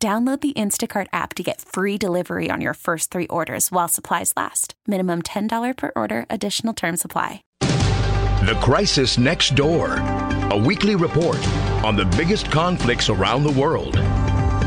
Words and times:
Download 0.00 0.40
the 0.40 0.52
Instacart 0.52 1.08
app 1.12 1.34
to 1.34 1.42
get 1.42 1.60
free 1.60 1.98
delivery 1.98 2.50
on 2.52 2.60
your 2.60 2.74
first 2.74 3.10
three 3.10 3.26
orders 3.26 3.72
while 3.72 3.88
supplies 3.88 4.32
last. 4.36 4.74
Minimum 4.86 5.22
$10 5.22 5.76
per 5.76 5.90
order, 5.96 6.24
additional 6.30 6.72
term 6.72 6.96
supply. 6.96 7.42
The 7.58 8.56
Crisis 8.62 9.18
Next 9.18 9.56
Door, 9.56 9.96
a 10.52 10.56
weekly 10.56 10.94
report 10.94 11.44
on 11.82 11.96
the 11.96 12.04
biggest 12.16 12.48
conflicts 12.48 13.08
around 13.08 13.42
the 13.42 13.60
world. 13.60 13.96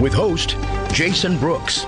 With 0.01 0.13
host 0.13 0.57
Jason 0.91 1.37
Brooks. 1.37 1.85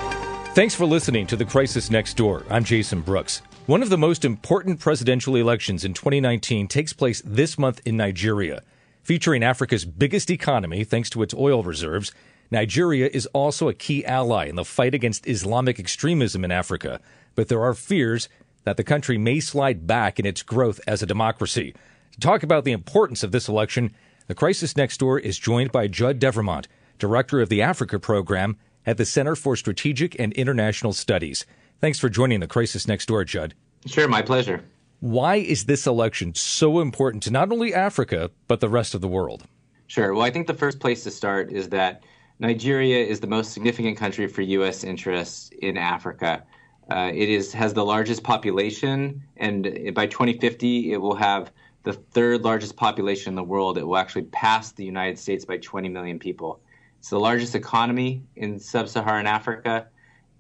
Thanks 0.54 0.73
for 0.73 0.85
listening 0.85 1.27
to 1.27 1.35
The 1.35 1.44
Crisis 1.44 1.91
Next 1.91 2.16
Door. 2.16 2.46
I'm 2.49 2.63
Jason 2.63 3.02
Brooks. 3.02 3.41
One 3.66 3.84
of 3.84 3.90
the 3.90 3.98
most 3.98 4.23
important 4.23 4.80
presidential 4.80 5.35
elections 5.35 5.84
in 5.84 5.94
2019 5.94 6.70
takes 6.70 6.94
place 6.94 7.21
this 7.26 7.57
month 7.57 7.82
in 7.84 7.98
Nigeria. 7.98 8.63
Featuring 9.02 9.44
Africa's 9.44 9.84
biggest 9.84 10.30
economy 10.30 10.85
thanks 10.85 11.10
to 11.10 11.21
its 11.23 11.34
oil 11.34 11.62
reserves 11.62 12.13
Nigeria 12.53 13.09
is 13.12 13.25
also 13.27 13.67
a 13.67 13.73
key 13.73 14.05
ally 14.05 14.45
in 14.45 14.55
the 14.55 14.63
fight 14.63 14.93
against 14.93 15.27
Islamic 15.27 15.80
extremism 15.80 16.45
in 16.45 16.52
Africa, 16.52 17.02
but 17.35 17.48
there 17.49 17.63
are 17.63 17.73
fears 17.73 18.29
that 18.63 18.77
the 18.77 18.84
country 18.84 19.18
may 19.18 19.40
slide 19.40 19.85
back 19.85 20.20
in 20.20 20.26
its 20.26 20.43
growth 20.43 20.79
as 20.87 21.01
a 21.01 21.07
democracy. 21.07 21.73
To 22.12 22.20
talk 22.20 22.43
about 22.43 22.63
the 22.63 22.71
importance 22.71 23.23
of 23.23 23.32
this 23.32 23.49
election, 23.49 23.93
the 24.27 24.35
Crisis 24.35 24.77
Next 24.77 24.99
Door 24.99 25.20
is 25.20 25.37
joined 25.37 25.71
by 25.71 25.87
Judd 25.87 26.20
Devermont, 26.20 26.68
Director 26.99 27.41
of 27.41 27.49
the 27.49 27.62
Africa 27.62 27.99
Program 27.99 28.55
at 28.85 28.98
the 28.98 29.05
Center 29.05 29.35
for 29.35 29.55
Strategic 29.55 30.17
and 30.20 30.32
International 30.34 30.93
Studies. 30.93 31.45
Thanks 31.82 31.99
for 31.99 32.07
joining 32.07 32.40
the 32.40 32.48
Crisis 32.48 32.88
Next 32.88 33.07
Door, 33.07 33.26
Judd. 33.26 33.55
Sure, 33.85 34.07
my 34.07 34.21
pleasure. 34.21 34.63
Why 34.99 35.35
is 35.35 35.65
this 35.65 35.85
election 35.85 36.35
so 36.35 36.79
important 36.79 37.23
to 37.23 37.32
not 37.32 37.51
only 37.51 37.73
Africa, 37.73 38.32
but 38.48 38.62
the 38.62 38.70
rest 38.70 38.93
of 38.93 39.01
the 39.01 39.07
world? 39.07 39.43
Sure. 39.88 40.13
Well, 40.13 40.23
I 40.23 40.29
think 40.29 40.48
the 40.48 40.54
first 40.54 40.79
place 40.79 41.04
to 41.04 41.12
start 41.12 41.51
is 41.51 41.70
that 41.70 42.04
Nigeria 42.44 43.02
is 43.02 43.22
the 43.22 43.27
most 43.27 43.54
significant 43.54 43.96
country 43.98 44.27
for 44.27 44.41
U.S. 44.41 44.84
interests 44.84 45.49
in 45.62 45.77
Africa. 45.77 46.44
Uh, 46.91 47.10
it 47.13 47.30
is 47.30 47.54
has 47.54 47.74
the 47.74 47.85
largest 47.85 48.22
population, 48.22 49.24
and 49.38 49.94
by 49.96 50.05
2050, 50.08 50.91
it 50.91 50.98
will 50.98 51.16
have 51.16 51.54
the 51.84 51.94
third 51.94 52.44
largest 52.44 52.76
population 52.76 53.32
in 53.32 53.35
the 53.35 53.44
world. 53.44 53.77
It 53.77 53.88
will 53.88 53.96
actually 53.96 54.24
pass 54.24 54.74
the 54.74 54.84
United 54.84 55.18
States 55.18 55.46
by 55.46 55.55
20 55.58 55.88
million 55.88 56.20
people. 56.20 56.60
It's 57.00 57.10
the 57.10 57.20
largest 57.20 57.55
economy 57.55 58.22
in 58.35 58.60
sub-Saharan 58.60 59.26
Africa, 59.26 59.88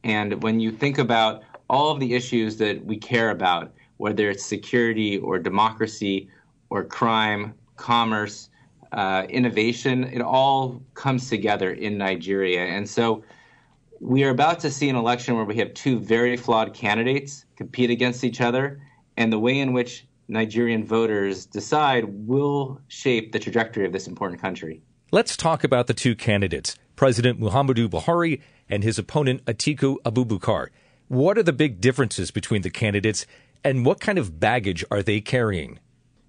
and 0.03 0.43
when 0.43 0.59
you 0.59 0.73
think 0.73 0.97
about 0.97 1.43
all 1.69 1.89
of 1.89 2.01
the 2.01 2.13
issues 2.13 2.57
that 2.57 2.83
we 2.83 2.97
care 2.97 3.29
about, 3.29 3.71
whether 3.95 4.29
it's 4.29 4.45
security 4.45 5.19
or 5.19 5.39
democracy 5.39 6.27
or 6.69 6.83
crime, 6.83 7.53
commerce, 7.77 8.49
uh, 8.93 9.25
innovation, 9.29 10.03
it 10.05 10.21
all 10.21 10.81
comes 10.93 11.29
together 11.29 11.71
in 11.71 11.97
Nigeria. 11.97 12.61
And 12.61 12.87
so 12.87 13.23
we 13.99 14.23
are 14.23 14.29
about 14.29 14.59
to 14.61 14.71
see 14.71 14.89
an 14.89 14.95
election 14.95 15.35
where 15.35 15.45
we 15.45 15.57
have 15.57 15.73
two 15.73 15.99
very 15.99 16.37
flawed 16.37 16.73
candidates 16.73 17.45
compete 17.55 17.89
against 17.89 18.23
each 18.23 18.39
other, 18.41 18.81
and 19.17 19.31
the 19.31 19.39
way 19.39 19.59
in 19.59 19.73
which 19.73 20.05
Nigerian 20.27 20.85
voters 20.85 21.45
decide 21.45 22.05
will 22.27 22.79
shape 22.87 23.31
the 23.31 23.39
trajectory 23.39 23.85
of 23.85 23.91
this 23.91 24.07
important 24.07 24.41
country. 24.41 24.81
Let's 25.11 25.37
talk 25.37 25.63
about 25.63 25.87
the 25.87 25.93
two 25.93 26.15
candidates, 26.15 26.75
President 26.95 27.39
Muhammadu 27.39 27.87
Buhari 27.87 28.41
and 28.69 28.83
his 28.83 28.97
opponent 28.97 29.43
Atiku 29.45 29.97
Abubakar. 30.05 30.67
What 31.07 31.37
are 31.37 31.43
the 31.43 31.53
big 31.53 31.81
differences 31.81 32.31
between 32.31 32.61
the 32.61 32.69
candidates, 32.69 33.25
and 33.63 33.85
what 33.85 33.99
kind 33.99 34.17
of 34.17 34.39
baggage 34.39 34.83
are 34.89 35.03
they 35.03 35.21
carrying? 35.21 35.79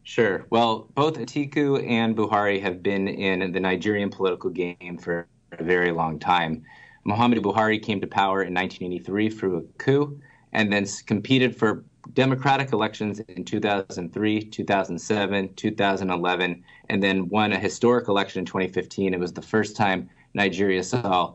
Sure. 0.05 0.47
Well, 0.51 0.91
both 0.95 1.19
Atiku 1.19 1.83
and 1.89 2.15
Buhari 2.15 2.61
have 2.61 2.83
been 2.83 3.09
in 3.09 3.53
the 3.53 3.61
Nigerian 3.61 4.11
political 4.11 4.51
game 4.51 4.99
for 4.99 5.27
a 5.53 5.65
very 5.65 5.93
long 5.93 6.19
time. 6.19 6.63
Muhammadu 7.07 7.41
Buhari 7.41 7.83
came 7.83 8.01
to 8.03 8.07
power 8.07 8.43
in 8.43 8.53
1983 8.55 9.31
through 9.31 9.57
a 9.57 9.63
coup 9.79 10.21
and 10.53 10.71
then 10.71 10.87
competed 11.07 11.57
for 11.57 11.85
democratic 12.13 12.73
elections 12.73 13.21
in 13.21 13.45
2003, 13.45 14.45
2007, 14.45 15.55
2011, 15.55 16.65
and 16.91 17.03
then 17.03 17.29
won 17.31 17.53
a 17.53 17.59
historic 17.59 18.09
election 18.09 18.41
in 18.41 18.45
2015. 18.45 19.15
It 19.15 19.21
was 19.21 19.33
the 19.33 19.43
first 19.43 19.75
time 19.75 20.11
Nigeria 20.35 20.83
saw 20.83 21.33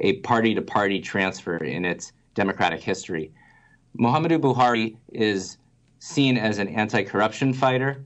a 0.00 0.18
party 0.20 0.54
to 0.54 0.60
party 0.62 1.00
transfer 1.00 1.56
in 1.56 1.86
its 1.86 2.12
democratic 2.34 2.80
history. 2.82 3.32
Muhammadu 3.98 4.38
Buhari 4.38 4.96
is 5.12 5.56
seen 6.02 6.36
as 6.36 6.58
an 6.58 6.66
anti 6.66 7.04
corruption 7.04 7.54
fighter. 7.54 8.04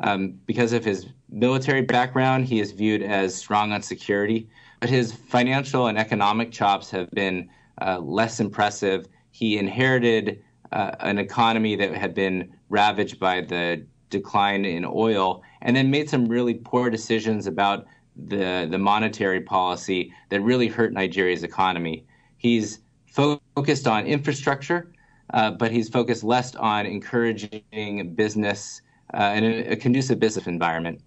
Um, 0.00 0.38
because 0.44 0.74
of 0.74 0.84
his 0.84 1.06
military 1.30 1.80
background, 1.80 2.44
he 2.44 2.60
is 2.60 2.72
viewed 2.72 3.02
as 3.02 3.34
strong 3.34 3.72
on 3.72 3.80
security, 3.80 4.50
but 4.80 4.90
his 4.90 5.12
financial 5.12 5.86
and 5.86 5.96
economic 5.96 6.52
chops 6.52 6.90
have 6.90 7.10
been 7.12 7.48
uh, 7.80 7.98
less 8.00 8.40
impressive. 8.40 9.08
He 9.30 9.56
inherited 9.56 10.42
uh, 10.72 10.96
an 11.00 11.18
economy 11.18 11.76
that 11.76 11.94
had 11.94 12.14
been 12.14 12.54
ravaged 12.68 13.18
by 13.18 13.40
the 13.40 13.86
decline 14.10 14.66
in 14.66 14.84
oil, 14.84 15.42
and 15.62 15.74
then 15.74 15.90
made 15.90 16.10
some 16.10 16.26
really 16.26 16.54
poor 16.54 16.90
decisions 16.90 17.46
about 17.46 17.86
the 18.16 18.68
the 18.70 18.78
monetary 18.78 19.40
policy 19.40 20.12
that 20.28 20.42
really 20.42 20.68
hurt 20.68 20.92
Nigeria's 20.92 21.42
economy. 21.42 22.04
He's 22.36 22.80
focused 23.06 23.86
on 23.86 24.06
infrastructure, 24.06 24.92
uh, 25.32 25.50
but 25.52 25.70
he's 25.70 25.88
focused 25.88 26.24
less 26.24 26.54
on 26.56 26.86
encouraging 26.86 28.14
business 28.14 28.82
uh, 29.12 29.16
and 29.16 29.44
a, 29.44 29.76
conducive 29.76 30.18
business 30.18 30.46
environment. 30.46 31.00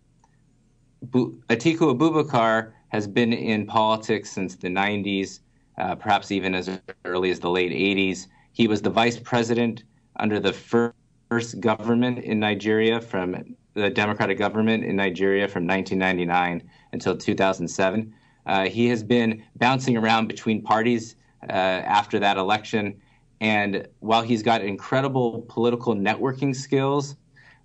Bu- 1.03 1.39
Atiku 1.49 1.95
Abubakar 1.95 2.71
has 2.89 3.07
been 3.07 3.33
in 3.33 3.65
politics 3.65 4.31
since 4.31 4.55
the 4.55 4.69
90s, 4.69 5.39
uh, 5.77 5.95
perhaps 5.95 6.31
even 6.31 6.55
as 6.55 6.69
early 7.05 7.29
as 7.29 7.39
the 7.39 7.49
late 7.49 7.71
80s. 7.71 8.27
He 8.53 8.67
was 8.67 8.81
the 8.81 8.89
vice 8.89 9.19
president 9.19 9.83
under 10.15 10.39
the 10.39 10.53
first, 10.53 10.95
first 11.29 11.59
government 11.59 12.19
in 12.19 12.39
Nigeria 12.39 13.01
from 13.01 13.55
the 13.73 13.89
Democratic 13.89 14.37
government 14.37 14.83
in 14.83 14.95
Nigeria 14.95 15.47
from 15.47 15.67
1999 15.67 16.67
until 16.93 17.17
2007. 17.17 18.13
Uh, 18.45 18.65
he 18.65 18.87
has 18.87 19.03
been 19.03 19.43
bouncing 19.57 19.97
around 19.97 20.27
between 20.27 20.61
parties 20.61 21.15
uh, 21.49 21.51
after 21.51 22.17
that 22.19 22.37
election 22.37 22.99
and 23.39 23.87
while 23.99 24.21
he's 24.21 24.43
got 24.43 24.61
incredible 24.61 25.45
political 25.47 25.95
networking 25.95 26.55
skills, 26.55 27.15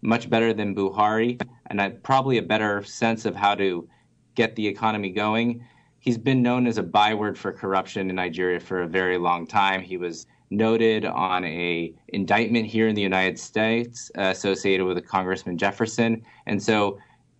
much 0.02 0.28
better 0.28 0.52
than 0.52 0.74
Buhari, 0.74 1.40
and 1.66 1.80
a, 1.80 1.90
probably 1.90 2.38
a 2.38 2.42
better 2.42 2.82
sense 2.82 3.24
of 3.24 3.34
how 3.34 3.54
to 3.54 3.88
get 4.34 4.56
the 4.56 4.66
economy 4.66 5.10
going, 5.10 5.64
he's 6.00 6.18
been 6.18 6.42
known 6.42 6.66
as 6.66 6.78
a 6.78 6.82
byword 6.82 7.38
for 7.38 7.52
corruption 7.52 8.10
in 8.10 8.16
Nigeria 8.16 8.60
for 8.60 8.82
a 8.82 8.88
very 8.88 9.16
long 9.16 9.46
time. 9.46 9.80
He 9.80 9.96
was 9.96 10.26
noted 10.50 11.04
on 11.06 11.44
a 11.44 11.94
indictment 12.08 12.66
here 12.66 12.88
in 12.88 12.94
the 12.94 13.02
United 13.02 13.38
States 13.38 14.10
uh, 14.18 14.22
associated 14.22 14.84
with 14.84 14.98
a 14.98 15.02
Congressman 15.02 15.56
Jefferson, 15.56 16.22
and 16.46 16.62
so 16.62 16.98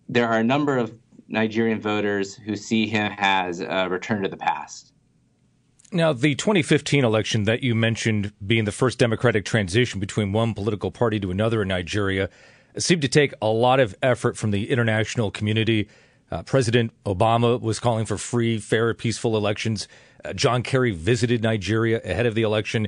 there 0.09 0.27
are 0.27 0.39
a 0.39 0.43
number 0.43 0.77
of 0.77 0.97
Nigerian 1.27 1.79
voters 1.79 2.35
who 2.35 2.55
see 2.55 2.87
him 2.87 3.11
as 3.17 3.59
a 3.61 3.87
return 3.89 4.23
to 4.23 4.29
the 4.29 4.37
past. 4.37 4.92
Now, 5.93 6.11
the 6.11 6.33
2015 6.33 7.05
election 7.05 7.43
that 7.43 7.61
you 7.61 7.75
mentioned 7.75 8.33
being 8.43 8.65
the 8.65 8.71
first 8.71 8.97
democratic 8.97 9.45
transition 9.45 9.99
between 9.99 10.31
one 10.31 10.55
political 10.55 10.89
party 10.89 11.19
to 11.19 11.29
another 11.29 11.61
in 11.61 11.67
Nigeria 11.67 12.31
seemed 12.79 13.03
to 13.03 13.07
take 13.07 13.31
a 13.43 13.49
lot 13.49 13.79
of 13.79 13.95
effort 14.01 14.35
from 14.35 14.49
the 14.49 14.71
international 14.71 15.29
community. 15.29 15.87
Uh, 16.31 16.41
President 16.41 16.91
Obama 17.05 17.61
was 17.61 17.79
calling 17.79 18.07
for 18.07 18.17
free, 18.17 18.57
fair, 18.57 18.95
peaceful 18.95 19.37
elections. 19.37 19.87
Uh, 20.25 20.33
John 20.33 20.63
Kerry 20.63 20.89
visited 20.89 21.43
Nigeria 21.43 22.01
ahead 22.03 22.25
of 22.25 22.33
the 22.33 22.41
election. 22.41 22.87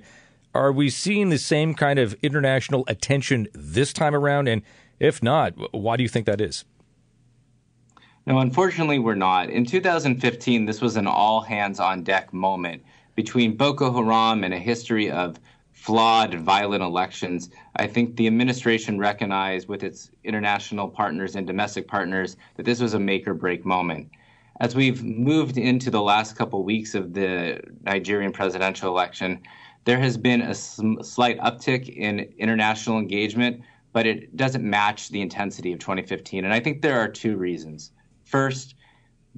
Are 0.56 0.72
we 0.72 0.90
seeing 0.90 1.30
the 1.30 1.38
same 1.38 1.76
kind 1.76 2.00
of 2.00 2.16
international 2.24 2.86
attention 2.88 3.48
this 3.54 3.94
time 3.94 4.16
around? 4.16 4.48
And 4.48 4.64
if 5.00 5.22
not, 5.22 5.54
why 5.76 5.96
do 5.96 6.02
you 6.02 6.10
think 6.10 6.26
that 6.26 6.42
is? 6.42 6.66
No, 8.26 8.40
unfortunately, 8.40 8.98
we're 8.98 9.14
not. 9.14 9.52
In 9.52 9.64
2015, 9.64 10.66
this 10.66 10.82
was 10.82 10.96
an 10.98 11.06
all 11.06 11.42
hands 11.42 11.80
on 11.80 12.02
deck 12.02 12.34
moment 12.34 12.82
between 13.16 13.56
Boko 13.56 13.92
Haram 13.92 14.44
and 14.44 14.54
a 14.54 14.60
history 14.60 15.10
of 15.10 15.40
flawed, 15.72 16.34
violent 16.36 16.84
elections. 16.84 17.50
I 17.76 17.88
think 17.88 18.16
the 18.16 18.28
administration 18.28 18.98
recognized 18.98 19.68
with 19.68 19.84
its 19.84 20.10
international 20.24 20.88
partners 20.88 21.36
and 21.36 21.46
domestic 21.46 21.88
partners 21.88 22.38
that 22.56 22.64
this 22.64 22.80
was 22.80 22.94
a 22.94 23.00
make 23.00 23.28
or 23.28 23.34
break 23.34 23.66
moment. 23.66 24.10
as 24.62 24.74
we've 24.74 25.04
moved 25.04 25.58
into 25.58 25.92
the 25.92 26.02
last 26.02 26.38
couple 26.38 26.64
weeks 26.64 26.96
of 26.96 27.14
the 27.14 27.60
Nigerian 27.84 28.32
presidential 28.32 28.90
election, 28.90 29.42
there 29.84 30.00
has 30.00 30.16
been 30.18 30.42
a 30.42 30.56
sm- 30.56 31.02
slight 31.02 31.38
uptick 31.40 31.90
in 31.90 32.20
international 32.38 32.98
engagement, 32.98 33.62
but 33.92 34.08
it 34.08 34.36
doesn't 34.38 34.64
match 34.64 35.10
the 35.10 35.22
intensity 35.22 35.74
of 35.74 35.80
2015. 35.80 36.46
And 36.46 36.54
I 36.54 36.62
think 36.62 36.82
there 36.82 36.98
are 37.00 37.10
two 37.10 37.36
reasons. 37.36 37.92
First, 38.24 38.76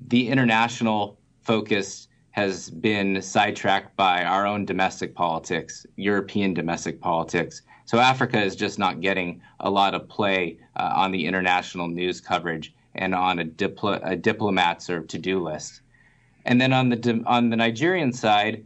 the 0.08 0.30
international 0.30 1.20
focus 1.42 2.07
has 2.38 2.70
been 2.70 3.20
sidetracked 3.20 3.96
by 3.96 4.24
our 4.24 4.46
own 4.46 4.64
domestic 4.64 5.16
politics, 5.16 5.88
European 5.96 6.54
domestic 6.54 7.02
politics. 7.02 7.64
So 7.86 7.98
Africa 7.98 8.40
is 8.40 8.56
just 8.56 8.78
not 8.78 9.02
getting 9.02 9.42
a 9.62 9.72
lot 9.72 9.96
of 9.96 10.08
play 10.08 10.60
uh, 10.76 10.92
on 10.96 11.12
the 11.12 11.26
international 11.26 11.88
news 11.88 12.22
coverage 12.22 12.76
and 12.94 13.16
on 13.16 13.40
a, 13.40 13.44
dipl- 13.44 14.00
a 14.04 14.16
diplomat's 14.16 14.88
or 14.88 15.02
to-do 15.02 15.42
list. 15.42 15.82
And 16.46 16.62
then 16.62 16.74
on 16.74 16.90
the 16.90 17.24
on 17.26 17.50
the 17.50 17.56
Nigerian 17.56 18.14
side, 18.14 18.64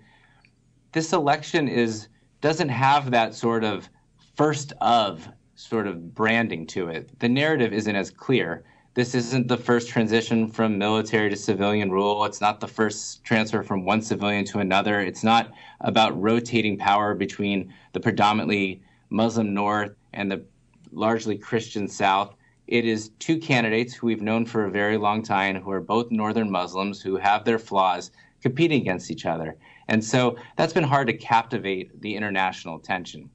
this 0.92 1.14
election 1.14 1.70
is 1.70 2.10
doesn't 2.42 2.68
have 2.68 3.12
that 3.12 3.34
sort 3.34 3.64
of 3.64 3.88
first 4.36 4.74
of 4.82 5.30
sort 5.56 5.88
of 5.88 6.14
branding 6.14 6.68
to 6.68 6.90
it. 6.90 7.18
The 7.22 7.30
narrative 7.30 7.72
isn't 7.72 7.96
as 7.96 8.12
clear. 8.12 8.66
This 8.94 9.16
isn't 9.16 9.48
the 9.48 9.58
first 9.58 9.88
transition 9.88 10.50
from 10.50 10.78
military 10.78 11.30
to 11.30 11.38
civilian 11.38 11.92
rule. 11.92 12.26
It's 12.26 12.42
not 12.42 12.60
the 12.60 12.68
first 12.68 13.24
transfer 13.24 13.64
from 13.64 13.86
one 13.86 14.02
civilian 14.02 14.44
to 14.46 14.60
another. 14.60 15.00
It's 15.00 15.24
not 15.24 15.54
about 15.80 16.20
rotating 16.22 16.78
power 16.78 17.16
between 17.16 17.74
the 17.94 18.02
predominantly 18.02 18.82
Muslim 19.10 19.54
North 19.54 19.96
and 20.12 20.30
the 20.30 20.44
largely 20.92 21.38
Christian 21.38 21.88
South. 21.88 22.36
It 22.68 22.86
is 22.86 23.12
two 23.20 23.38
candidates 23.38 23.94
who 23.94 24.08
we've 24.08 24.22
known 24.22 24.46
for 24.46 24.66
a 24.66 24.72
very 24.72 24.98
long 24.98 25.24
time 25.24 25.62
who 25.62 25.72
are 25.72 25.80
both 25.80 26.12
Northern 26.12 26.52
Muslims 26.52 27.02
who 27.02 27.16
have 27.16 27.46
their 27.46 27.60
flaws 27.60 28.12
competing 28.42 28.82
against 28.82 29.10
each 29.10 29.26
other. 29.26 29.56
And 29.88 30.04
so 30.04 30.36
that's 30.58 30.74
been 30.74 30.84
hard 30.84 31.08
to 31.08 31.14
captivate 31.14 32.02
the 32.02 32.16
international 32.16 32.76
attention. 32.76 33.30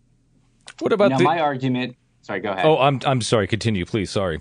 What 0.80 0.92
about 0.92 1.10
now, 1.10 1.18
the... 1.18 1.24
my 1.24 1.40
argument? 1.40 1.96
Sorry, 2.20 2.40
go 2.40 2.52
ahead. 2.52 2.66
Oh, 2.66 2.78
I'm 2.78 3.00
I'm 3.06 3.22
sorry. 3.22 3.46
Continue, 3.46 3.86
please. 3.86 4.10
Sorry. 4.10 4.40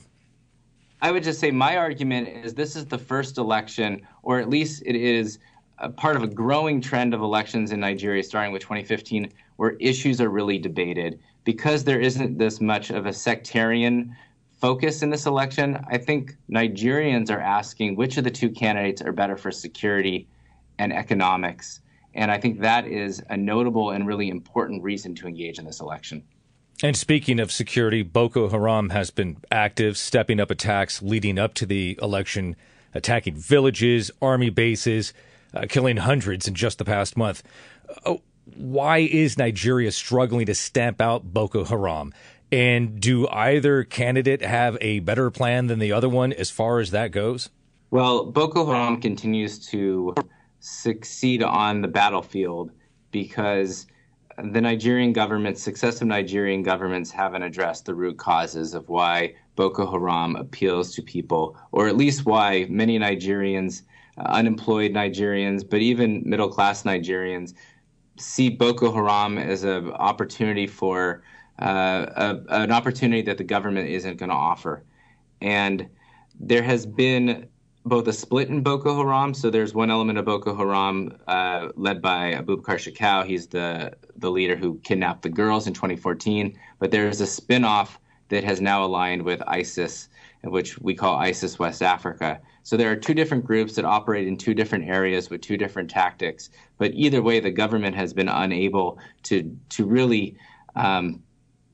I 1.06 1.12
would 1.12 1.22
just 1.22 1.40
say 1.40 1.52
my 1.52 1.78
argument 1.78 2.30
is 2.30 2.56
this 2.56 2.76
is 2.76 2.88
the 2.88 2.98
first 2.98 3.38
election, 3.38 4.02
or 4.24 4.40
at 4.40 4.50
least 4.50 4.82
it 4.88 4.96
is 4.96 5.38
a 5.78 5.88
part 5.88 6.16
of 6.16 6.24
a 6.24 6.28
growing 6.28 6.82
trend 6.82 7.14
of 7.14 7.22
elections 7.22 7.72
in 7.72 7.80
Nigeria, 7.80 8.24
starting 8.24 8.52
with 8.52 8.64
2015, 8.64 9.32
where 9.58 9.76
issues 9.80 10.20
are 10.20 10.30
really 10.30 10.58
debated. 10.58 11.20
Because 11.44 11.84
there 11.84 12.02
isn't 12.02 12.40
this 12.40 12.60
much 12.60 12.90
of 12.90 13.06
a 13.06 13.14
sectarian 13.14 14.16
focus 14.60 15.04
in 15.04 15.12
this 15.12 15.28
election, 15.28 15.80
I 15.92 16.00
think 16.00 16.38
Nigerians 16.50 17.30
are 17.30 17.40
asking 17.40 17.96
which 17.96 18.18
of 18.18 18.24
the 18.24 18.32
two 18.32 18.50
candidates 18.50 19.04
are 19.04 19.12
better 19.12 19.38
for 19.38 19.52
security 19.52 20.28
and 20.80 20.92
economics. 20.92 21.82
And 22.16 22.32
I 22.32 22.40
think 22.40 22.62
that 22.62 22.88
is 22.88 23.22
a 23.30 23.38
notable 23.38 23.92
and 23.92 24.08
really 24.08 24.30
important 24.30 24.82
reason 24.82 25.14
to 25.18 25.28
engage 25.28 25.60
in 25.60 25.66
this 25.66 25.82
election. 25.82 26.24
And 26.86 26.96
speaking 26.96 27.40
of 27.40 27.52
security, 27.52 28.04
Boko 28.04 28.48
Haram 28.48 28.92
has 28.92 29.10
been 29.10 29.38
active, 29.50 29.98
stepping 29.98 30.40
up 30.40 30.52
attacks 30.52 31.02
leading 31.02 31.40
up 31.40 31.56
to 31.56 31.66
the 31.66 31.98
election, 32.00 32.56
attacking 32.94 33.38
villages, 33.38 34.12
army 34.22 34.52
bases, 34.52 35.12
uh, 35.56 35.66
killing 35.68 35.98
hundreds 35.98 36.48
in 36.48 36.54
just 36.54 36.78
the 36.78 36.86
past 36.86 37.18
month. 37.18 37.42
Uh, 38.06 38.18
why 38.56 39.00
is 39.00 39.36
Nigeria 39.36 39.92
struggling 39.92 40.46
to 40.46 40.54
stamp 40.54 41.02
out 41.02 41.34
Boko 41.34 41.64
Haram? 41.64 42.14
And 42.52 43.00
do 43.00 43.28
either 43.30 43.84
candidate 43.84 44.44
have 44.44 44.78
a 44.80 45.00
better 45.00 45.32
plan 45.32 45.66
than 45.66 45.80
the 45.80 45.92
other 45.92 46.08
one 46.08 46.34
as 46.34 46.52
far 46.52 46.80
as 46.80 46.92
that 46.92 47.10
goes? 47.10 47.50
Well, 47.90 48.28
Boko 48.28 48.64
Haram 48.68 49.02
continues 49.02 49.58
to 49.70 50.14
succeed 50.60 51.42
on 51.42 51.82
the 51.82 51.88
battlefield 51.88 52.70
because 53.10 53.88
the 54.44 54.62
Nigerian 54.62 55.14
government, 55.14 55.58
successive 55.58 56.08
Nigerian 56.08 56.62
governments 56.62 57.10
haven't 57.12 57.44
addressed 57.44 57.86
the 57.86 57.96
root 57.96 58.18
causes 58.18 58.74
of 58.74 58.90
why 58.90 59.36
Boko 59.56 59.90
Haram 59.90 60.36
appeals 60.36 60.94
to 60.96 61.02
people, 61.02 61.58
or 61.72 61.88
at 61.88 61.96
least 61.96 62.26
why 62.26 62.66
many 62.70 63.00
Nigerians, 63.00 63.84
uh, 64.18 64.24
unemployed 64.24 64.92
Nigerians, 64.92 65.68
but 65.68 65.80
even 65.80 66.22
middle 66.26 66.50
class 66.50 66.84
Nigerians, 66.84 67.54
see 68.18 68.50
Boko 68.50 68.92
Haram 68.92 69.38
as 69.38 69.64
an 69.64 69.92
opportunity 69.92 70.68
for 70.68 71.24
uh, 71.62 72.06
a, 72.16 72.64
an 72.64 72.72
opportunity 72.72 73.22
that 73.22 73.38
the 73.38 73.44
government 73.44 73.90
isn't 73.90 74.18
going 74.18 74.30
to 74.30 74.36
offer. 74.36 74.84
And 75.42 75.88
there 76.38 76.64
has 76.64 76.86
been 76.86 77.48
both 77.86 78.08
a 78.08 78.14
split 78.14 78.50
in 78.50 78.62
Boko 78.62 78.98
Haram. 78.98 79.34
So 79.34 79.52
there's 79.52 79.76
one 79.76 79.92
element 79.92 80.18
of 80.18 80.26
Boko 80.26 80.56
Haram 80.56 81.16
uh, 81.28 81.70
led 81.76 82.02
by 82.02 82.34
Abubakar 82.34 82.78
Shekau. 82.78 83.26
He's 83.26 83.48
the 83.48 83.94
the 84.18 84.32
leader 84.32 84.56
who 84.56 84.80
kidnapped 84.80 85.22
the 85.22 85.30
girls 85.30 85.68
in 85.68 85.74
2014. 85.74 86.58
But 86.80 86.92
there's 86.92 87.22
a 87.22 87.28
spin-off 87.28 88.00
that 88.30 88.44
has 88.44 88.60
now 88.60 88.84
aligned 88.84 89.22
with 89.22 89.42
ISIS, 89.46 90.10
which 90.44 90.80
we 90.80 90.96
call 90.96 91.16
ISIS 91.16 91.60
West 91.60 91.84
Africa. 91.84 92.42
So 92.64 92.76
there 92.76 92.92
are 92.92 92.96
two 92.96 93.14
different 93.14 93.46
groups 93.46 93.76
that 93.76 93.86
operate 93.86 94.28
in 94.28 94.36
two 94.36 94.56
different 94.56 94.90
areas 94.90 95.30
with 95.30 95.42
two 95.42 95.56
different 95.56 95.88
tactics. 95.88 96.50
But 96.80 96.92
either 96.96 97.22
way, 97.22 97.40
the 97.40 97.52
government 97.52 97.96
has 97.96 98.14
been 98.14 98.30
unable 98.30 98.98
to 99.24 99.56
to 99.70 99.86
really 99.86 100.38
um, 100.76 101.22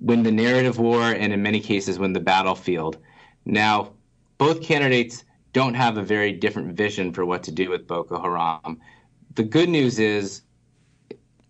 win 0.02 0.24
the 0.24 0.32
narrative 0.32 0.78
war, 0.78 1.04
and 1.04 1.32
in 1.32 1.42
many 1.42 1.62
cases, 1.62 2.00
win 2.00 2.12
the 2.12 2.20
battlefield. 2.20 2.98
Now, 3.46 3.94
both 4.38 4.62
candidates 4.62 5.24
don't 5.54 5.74
have 5.74 5.98
a 5.98 6.04
very 6.04 6.32
different 6.32 6.76
vision 6.76 7.12
for 7.12 7.26
what 7.26 7.44
to 7.44 7.52
do 7.52 7.70
with 7.70 7.88
Boko 7.88 8.22
Haram. 8.22 8.80
The 9.36 9.44
good 9.44 9.70
news 9.70 10.00
is 10.00 10.44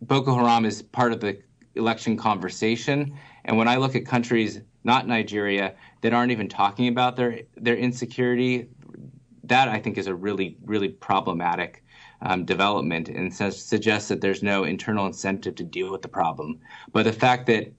Boko 0.01 0.35
Haram 0.35 0.65
is 0.65 0.81
part 0.81 1.13
of 1.13 1.19
the 1.19 1.39
election 1.75 2.17
conversation. 2.17 3.17
And 3.45 3.57
when 3.57 3.67
I 3.67 3.77
look 3.77 3.95
at 3.95 4.05
countries, 4.05 4.61
not 4.83 5.07
Nigeria, 5.07 5.75
that 6.01 6.13
aren't 6.13 6.31
even 6.31 6.49
talking 6.49 6.87
about 6.87 7.15
their, 7.15 7.41
their 7.55 7.75
insecurity, 7.75 8.67
that 9.43 9.67
I 9.67 9.79
think 9.79 9.97
is 9.97 10.07
a 10.07 10.15
really, 10.15 10.57
really 10.65 10.89
problematic 10.89 11.83
um, 12.21 12.45
development 12.45 13.09
and 13.09 13.33
suggests 13.33 14.07
that 14.09 14.21
there's 14.21 14.43
no 14.43 14.63
internal 14.63 15.05
incentive 15.05 15.55
to 15.55 15.63
deal 15.63 15.91
with 15.91 16.01
the 16.01 16.07
problem. 16.07 16.59
But 16.91 17.03
the 17.03 17.13
fact 17.13 17.47
that 17.47 17.71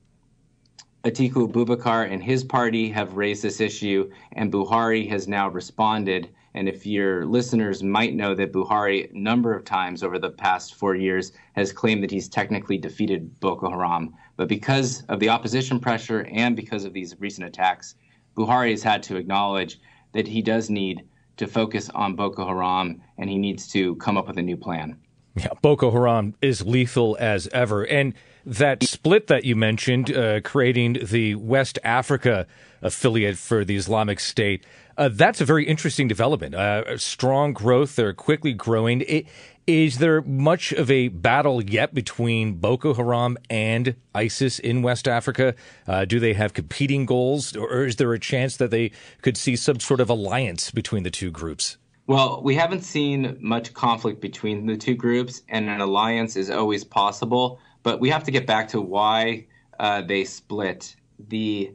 Atiku 1.05 1.51
Abubakar 1.51 2.09
and 2.13 2.23
his 2.23 2.45
party 2.45 2.89
have 2.91 3.17
raised 3.17 3.43
this 3.43 3.61
issue, 3.61 4.09
and 4.33 4.53
Buhari 4.53 5.09
has 5.09 5.27
now 5.27 5.49
responded. 5.49 6.29
And 6.55 6.69
if 6.69 6.87
your 6.87 7.27
listeners 7.27 7.83
might 7.83 8.15
know 8.15 8.37
that 8.37 8.53
Buhari, 8.53 9.11
a 9.11 9.19
number 9.19 9.53
of 9.53 9.65
times 9.65 10.05
over 10.05 10.21
the 10.21 10.31
past 10.31 10.75
four 10.75 10.95
years, 10.95 11.33
has 11.55 11.73
claimed 11.73 12.05
that 12.05 12.13
he's 12.13 12.29
technically 12.29 12.79
defeated 12.79 13.41
Boko 13.41 13.69
Haram. 13.69 14.15
But 14.37 14.49
because 14.49 15.03
of 15.09 15.19
the 15.19 15.29
opposition 15.29 15.81
pressure 15.81 16.25
and 16.31 16.55
because 16.55 16.85
of 16.85 16.93
these 16.93 17.17
recent 17.19 17.49
attacks, 17.49 17.97
Buhari 18.37 18.71
has 18.71 18.85
had 18.85 19.03
to 19.05 19.17
acknowledge 19.17 19.81
that 20.13 20.29
he 20.29 20.41
does 20.41 20.71
need 20.71 21.03
to 21.39 21.49
focus 21.49 21.91
on 21.91 22.15
Boko 22.15 22.47
Haram 22.47 23.03
and 23.19 23.29
he 23.29 23.39
needs 23.39 23.67
to 23.73 23.97
come 23.97 24.17
up 24.17 24.29
with 24.29 24.39
a 24.39 24.43
new 24.43 24.57
plan. 24.57 24.97
Yeah, 25.35 25.49
Boko 25.63 25.91
Haram 25.91 26.37
is 26.41 26.65
lethal 26.65 27.17
as 27.19 27.49
ever. 27.49 27.85
And 27.85 28.15
that 28.45 28.83
split 28.83 29.27
that 29.29 29.45
you 29.45 29.57
mentioned, 29.57 30.15
uh, 30.15 30.41
creating 30.41 30.99
the 31.05 31.35
West 31.37 31.79
Africa 31.85 32.47
affiliate 32.81 33.39
for 33.39 33.65
the 33.65 33.77
Islamic 33.77 34.21
State, 34.21 34.65
uh, 34.97 35.09
that's 35.09 35.41
a 35.41 35.45
very 35.45 35.67
interesting 35.67 36.09
development. 36.09 36.55
Uh, 36.55 36.97
strong 36.99 37.53
growth, 37.53 37.97
they're 37.97 38.13
quickly 38.13 38.53
growing. 38.53 39.03
It, 39.03 39.27
is 39.67 39.99
there 39.99 40.23
much 40.23 40.73
of 40.73 40.91
a 40.91 41.09
battle 41.09 41.63
yet 41.63 41.95
between 41.95 42.55
Boko 42.55 42.95
Haram 42.95 43.39
and 43.49 43.95
ISIS 44.15 44.59
in 44.59 44.83
West 44.83 45.07
Africa? 45.07 45.55
Uh, 45.87 46.05
do 46.05 46.19
they 46.19 46.33
have 46.33 46.53
competing 46.53 47.07
goals, 47.07 47.57
or 47.57 47.85
is 47.85 47.97
there 47.97 48.13
a 48.13 48.19
chance 48.19 48.57
that 48.57 48.71
they 48.73 48.91
could 49.23 49.37
see 49.37 49.55
some 49.55 49.79
sort 49.79 50.01
of 50.01 50.11
alliance 50.11 50.73
between 50.73 51.05
the 51.05 51.11
two 51.11 51.31
groups? 51.31 51.77
Well, 52.07 52.43
we 52.43 52.57
haven't 52.57 52.83
seen 52.83 53.39
much 53.41 53.73
conflict 53.75 54.21
between 54.21 54.67
the 54.67 54.77
two 54.77 54.95
groups, 54.95 55.43
and 55.49 55.71
an 55.71 55.81
alliance 55.81 56.37
is 56.37 56.51
always 56.51 56.83
possible. 56.83 57.61
But 57.85 58.01
we 58.01 58.11
have 58.11 58.25
to 58.25 58.31
get 58.31 58.47
back 58.47 58.69
to 58.69 58.81
why 58.81 59.47
uh, 59.79 60.03
they 60.03 60.25
split. 60.25 60.97
The 61.29 61.75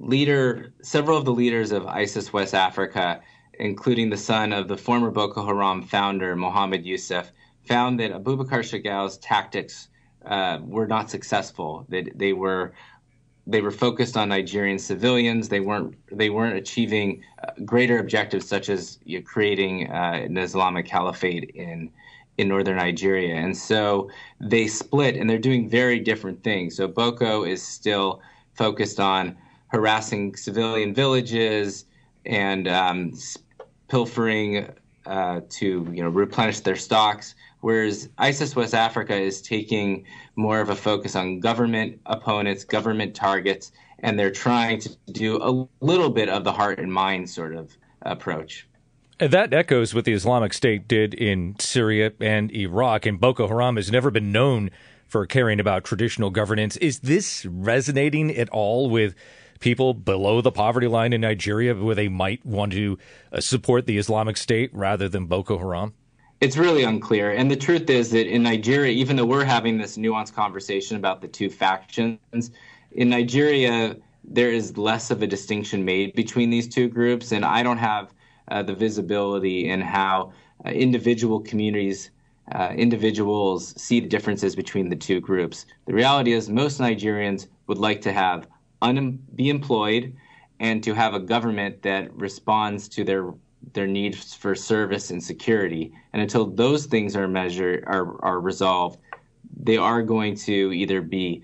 leader, 0.00 0.72
several 0.82 1.16
of 1.16 1.24
the 1.24 1.32
leaders 1.32 1.70
of 1.70 1.86
ISIS 1.86 2.32
West 2.32 2.54
Africa, 2.54 3.20
including 3.58 4.10
the 4.10 4.16
son 4.16 4.52
of 4.52 4.66
the 4.66 4.76
former 4.76 5.10
Boko 5.10 5.46
Haram 5.46 5.82
founder, 5.82 6.34
Mohammed 6.34 6.84
Yusuf, 6.84 7.30
found 7.62 8.00
that 8.00 8.10
Abubakar 8.10 8.62
Shekau's 8.62 9.18
tactics 9.18 9.88
uh, 10.24 10.58
were 10.62 10.88
not 10.88 11.10
successful. 11.10 11.86
That 11.90 12.18
they 12.18 12.32
were 12.32 12.72
they 13.46 13.60
were 13.60 13.70
focused 13.70 14.16
on 14.16 14.28
Nigerian 14.28 14.78
civilians. 14.78 15.48
They 15.48 15.60
weren't 15.60 15.94
they 16.10 16.30
weren't 16.30 16.56
achieving 16.56 17.22
uh, 17.42 17.50
greater 17.64 17.98
objectives 17.98 18.48
such 18.48 18.68
as 18.68 18.98
you 19.04 19.18
know, 19.18 19.24
creating 19.24 19.90
uh, 19.90 20.20
an 20.24 20.36
Islamic 20.38 20.86
caliphate 20.86 21.50
in 21.54 21.90
in 22.38 22.48
northern 22.48 22.76
Nigeria. 22.76 23.34
And 23.34 23.56
so 23.56 24.10
they 24.40 24.66
split, 24.66 25.16
and 25.16 25.28
they're 25.28 25.38
doing 25.38 25.68
very 25.68 26.00
different 26.00 26.42
things. 26.42 26.76
So 26.76 26.88
Boko 26.88 27.44
is 27.44 27.62
still 27.62 28.20
focused 28.54 28.98
on 28.98 29.36
harassing 29.68 30.36
civilian 30.36 30.94
villages 30.94 31.84
and 32.24 32.66
um, 32.68 33.12
pilfering 33.88 34.68
uh, 35.06 35.40
to 35.50 35.86
you 35.92 36.02
know 36.02 36.08
replenish 36.08 36.60
their 36.60 36.76
stocks, 36.76 37.34
whereas 37.64 38.10
ISIS 38.18 38.54
West 38.54 38.74
Africa 38.74 39.16
is 39.16 39.40
taking 39.40 40.04
more 40.36 40.60
of 40.60 40.68
a 40.68 40.76
focus 40.76 41.16
on 41.16 41.40
government 41.40 41.98
opponents, 42.04 42.62
government 42.62 43.14
targets, 43.14 43.72
and 44.00 44.18
they're 44.18 44.30
trying 44.30 44.78
to 44.80 44.90
do 45.10 45.38
a 45.42 45.66
little 45.82 46.10
bit 46.10 46.28
of 46.28 46.44
the 46.44 46.52
heart 46.52 46.78
and 46.78 46.92
mind 46.92 47.30
sort 47.30 47.54
of 47.54 47.74
approach. 48.02 48.66
And 49.18 49.30
that 49.32 49.54
echoes 49.54 49.94
what 49.94 50.04
the 50.04 50.12
Islamic 50.12 50.52
State 50.52 50.86
did 50.86 51.14
in 51.14 51.56
Syria 51.58 52.12
and 52.20 52.54
Iraq, 52.54 53.06
and 53.06 53.18
Boko 53.18 53.48
Haram 53.48 53.76
has 53.76 53.90
never 53.90 54.10
been 54.10 54.30
known 54.30 54.70
for 55.06 55.24
caring 55.24 55.58
about 55.58 55.84
traditional 55.84 56.28
governance. 56.28 56.76
Is 56.76 56.98
this 56.98 57.46
resonating 57.46 58.30
at 58.36 58.50
all 58.50 58.90
with 58.90 59.14
people 59.60 59.94
below 59.94 60.42
the 60.42 60.52
poverty 60.52 60.86
line 60.86 61.14
in 61.14 61.22
Nigeria 61.22 61.74
where 61.74 61.94
they 61.94 62.08
might 62.08 62.44
want 62.44 62.72
to 62.72 62.98
uh, 63.32 63.40
support 63.40 63.86
the 63.86 63.96
Islamic 63.96 64.36
State 64.36 64.68
rather 64.74 65.08
than 65.08 65.24
Boko 65.24 65.56
Haram? 65.56 65.94
It's 66.40 66.56
really 66.56 66.84
unclear. 66.84 67.32
And 67.32 67.50
the 67.50 67.56
truth 67.56 67.88
is 67.88 68.10
that 68.10 68.26
in 68.26 68.42
Nigeria, 68.42 68.92
even 68.92 69.16
though 69.16 69.24
we're 69.24 69.44
having 69.44 69.78
this 69.78 69.96
nuanced 69.96 70.34
conversation 70.34 70.96
about 70.96 71.20
the 71.22 71.28
two 71.28 71.48
factions, 71.48 72.50
in 72.92 73.08
Nigeria, 73.08 73.96
there 74.22 74.50
is 74.50 74.76
less 74.76 75.10
of 75.10 75.22
a 75.22 75.26
distinction 75.26 75.84
made 75.84 76.14
between 76.14 76.50
these 76.50 76.68
two 76.68 76.88
groups. 76.88 77.32
And 77.32 77.44
I 77.44 77.62
don't 77.62 77.78
have 77.78 78.12
uh, 78.48 78.62
the 78.62 78.74
visibility 78.74 79.68
in 79.68 79.80
how 79.80 80.32
uh, 80.66 80.70
individual 80.70 81.40
communities, 81.40 82.10
uh, 82.52 82.72
individuals 82.76 83.80
see 83.80 84.00
the 84.00 84.08
differences 84.08 84.54
between 84.54 84.88
the 84.88 84.96
two 84.96 85.20
groups. 85.20 85.66
The 85.86 85.94
reality 85.94 86.32
is, 86.32 86.50
most 86.50 86.80
Nigerians 86.80 87.46
would 87.68 87.78
like 87.78 88.02
to 88.02 88.12
have 88.12 88.48
un- 88.82 89.18
be 89.34 89.48
employed 89.48 90.14
and 90.60 90.82
to 90.84 90.94
have 90.94 91.14
a 91.14 91.20
government 91.20 91.82
that 91.82 92.14
responds 92.14 92.88
to 92.90 93.04
their 93.04 93.32
their 93.72 93.86
needs 93.86 94.34
for 94.34 94.54
service 94.54 95.10
and 95.10 95.22
security. 95.22 95.92
And 96.12 96.22
until 96.22 96.46
those 96.46 96.86
things 96.86 97.16
are 97.16 97.28
measured 97.28 97.84
are, 97.86 98.22
are 98.24 98.40
resolved, 98.40 98.98
they 99.56 99.76
are 99.76 100.02
going 100.02 100.36
to 100.36 100.72
either 100.72 101.00
be 101.00 101.42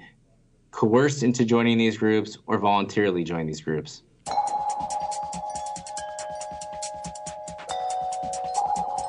coerced 0.70 1.22
into 1.22 1.44
joining 1.44 1.78
these 1.78 1.96
groups 1.96 2.38
or 2.46 2.58
voluntarily 2.58 3.24
join 3.24 3.46
these 3.46 3.60
groups. 3.60 4.02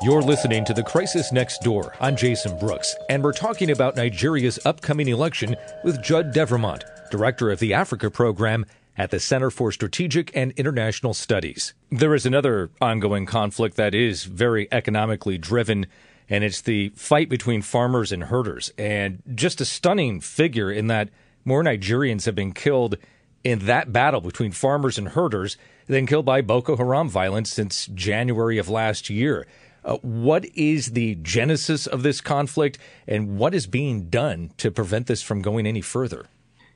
You're 0.02 0.22
listening 0.22 0.64
to 0.64 0.74
The 0.74 0.82
Crisis 0.82 1.30
Next 1.30 1.62
Door. 1.62 1.94
I'm 2.00 2.16
Jason 2.16 2.58
Brooks, 2.58 2.96
and 3.08 3.22
we're 3.22 3.32
talking 3.32 3.70
about 3.70 3.94
Nigeria's 3.94 4.58
upcoming 4.64 5.06
election 5.06 5.54
with 5.84 6.02
Judd 6.02 6.32
Devermont, 6.32 6.84
director 7.12 7.52
of 7.52 7.60
the 7.60 7.72
Africa 7.72 8.10
program 8.10 8.66
at 8.96 9.10
the 9.10 9.20
Center 9.20 9.50
for 9.50 9.72
Strategic 9.72 10.34
and 10.36 10.52
International 10.52 11.14
Studies. 11.14 11.74
There 11.90 12.14
is 12.14 12.26
another 12.26 12.70
ongoing 12.80 13.26
conflict 13.26 13.76
that 13.76 13.94
is 13.94 14.24
very 14.24 14.68
economically 14.70 15.38
driven, 15.38 15.86
and 16.28 16.44
it's 16.44 16.60
the 16.60 16.90
fight 16.90 17.28
between 17.28 17.62
farmers 17.62 18.12
and 18.12 18.24
herders. 18.24 18.72
And 18.76 19.22
just 19.34 19.60
a 19.60 19.64
stunning 19.64 20.20
figure 20.20 20.70
in 20.70 20.88
that 20.88 21.08
more 21.44 21.62
Nigerians 21.62 22.26
have 22.26 22.34
been 22.34 22.52
killed 22.52 22.96
in 23.42 23.60
that 23.60 23.92
battle 23.92 24.20
between 24.20 24.52
farmers 24.52 24.98
and 24.98 25.08
herders 25.08 25.56
than 25.86 26.06
killed 26.06 26.24
by 26.24 26.42
Boko 26.42 26.76
Haram 26.76 27.08
violence 27.08 27.50
since 27.50 27.86
January 27.88 28.58
of 28.58 28.68
last 28.68 29.10
year. 29.10 29.46
Uh, 29.84 29.96
what 29.96 30.44
is 30.54 30.92
the 30.92 31.16
genesis 31.16 31.88
of 31.88 32.04
this 32.04 32.20
conflict, 32.20 32.78
and 33.08 33.36
what 33.36 33.52
is 33.52 33.66
being 33.66 34.08
done 34.08 34.52
to 34.56 34.70
prevent 34.70 35.08
this 35.08 35.22
from 35.22 35.42
going 35.42 35.66
any 35.66 35.80
further? 35.80 36.26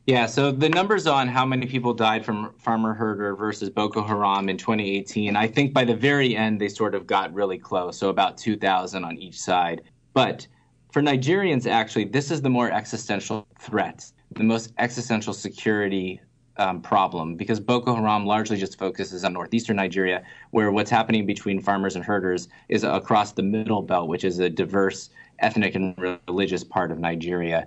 Yeah, 0.06 0.26
so 0.26 0.52
the 0.52 0.68
numbers 0.68 1.08
on 1.08 1.26
how 1.26 1.44
many 1.44 1.66
people 1.66 1.92
died 1.92 2.24
from 2.24 2.52
farmer 2.58 2.94
herder 2.94 3.34
versus 3.34 3.68
Boko 3.68 4.04
Haram 4.04 4.48
in 4.48 4.56
2018, 4.56 5.34
I 5.34 5.48
think 5.48 5.74
by 5.74 5.84
the 5.84 5.96
very 5.96 6.36
end 6.36 6.60
they 6.60 6.68
sort 6.68 6.94
of 6.94 7.08
got 7.08 7.34
really 7.34 7.58
close, 7.58 7.98
so 7.98 8.08
about 8.08 8.38
2,000 8.38 9.02
on 9.02 9.18
each 9.18 9.36
side. 9.36 9.82
But 10.14 10.46
for 10.92 11.02
Nigerians, 11.02 11.66
actually, 11.66 12.04
this 12.04 12.30
is 12.30 12.40
the 12.40 12.48
more 12.48 12.70
existential 12.70 13.48
threat, 13.58 14.12
the 14.30 14.44
most 14.44 14.72
existential 14.78 15.32
security 15.32 16.20
um, 16.56 16.80
problem 16.80 17.34
because 17.34 17.58
Boko 17.58 17.96
Haram 17.96 18.26
largely 18.26 18.58
just 18.58 18.78
focuses 18.78 19.24
on 19.24 19.32
northeastern 19.32 19.74
Nigeria, 19.74 20.22
where 20.52 20.70
what's 20.70 20.90
happening 20.90 21.26
between 21.26 21.60
farmers 21.60 21.96
and 21.96 22.04
herders 22.04 22.46
is 22.68 22.84
across 22.84 23.32
the 23.32 23.42
middle 23.42 23.82
belt, 23.82 24.06
which 24.06 24.22
is 24.22 24.38
a 24.38 24.48
diverse 24.48 25.10
ethnic 25.40 25.74
and 25.74 26.20
religious 26.28 26.62
part 26.62 26.92
of 26.92 27.00
Nigeria. 27.00 27.66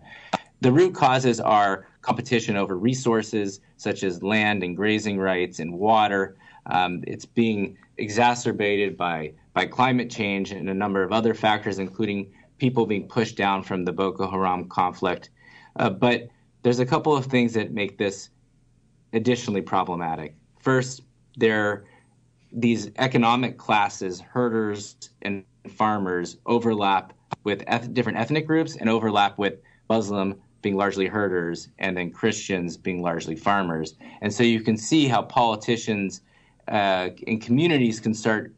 The 0.62 0.72
root 0.72 0.96
causes 0.96 1.42
are 1.42 1.86
competition 2.02 2.56
over 2.56 2.78
resources 2.78 3.60
such 3.78 4.04
as 4.04 4.24
land 4.24 4.64
and 4.64 4.76
grazing 4.76 5.20
rights 5.20 5.60
and 5.60 5.74
water. 5.74 6.38
Um, 6.68 7.04
it's 7.08 7.26
being 7.26 7.78
exacerbated 7.98 8.96
by, 8.96 9.34
by 9.54 9.66
climate 9.66 10.10
change 10.10 10.52
and 10.52 10.70
a 10.70 10.74
number 10.74 11.04
of 11.04 11.12
other 11.12 11.34
factors, 11.34 11.80
including 11.80 12.32
people 12.58 12.86
being 12.86 13.08
pushed 13.08 13.36
down 13.36 13.64
from 13.64 13.86
the 13.86 13.92
Boko 13.92 14.30
Haram 14.30 14.68
conflict. 14.68 15.30
Uh, 15.78 15.90
but 15.90 16.28
there's 16.62 16.80
a 16.80 16.86
couple 16.86 17.16
of 17.16 17.26
things 17.26 17.54
that 17.54 17.72
make 17.72 17.98
this 17.98 18.30
additionally 19.14 19.62
problematic. 19.62 20.36
First, 20.60 21.02
there 21.38 21.86
these 22.52 22.92
economic 22.98 23.58
classes, 23.58 24.20
herders 24.20 24.96
and 25.22 25.44
farmers, 25.68 26.38
overlap 26.46 27.14
with 27.44 27.64
eth- 27.68 27.94
different 27.94 28.18
ethnic 28.18 28.48
groups 28.48 28.76
and 28.76 28.90
overlap 28.90 29.38
with 29.38 29.60
Muslim 29.90 30.36
being 30.62 30.76
largely 30.76 31.08
herders 31.08 31.70
and 31.80 31.96
then 31.96 32.12
Christians 32.12 32.78
being 32.78 33.02
largely 33.02 33.36
farmers. 33.36 33.96
And 34.22 34.34
so 34.34 34.44
you 34.44 34.62
can 34.62 34.78
see 34.78 35.08
how 35.08 35.22
politicians 35.22 36.22
uh, 36.68 37.10
and 37.28 37.42
communities 37.42 38.00
can 38.00 38.14
start 38.14 38.54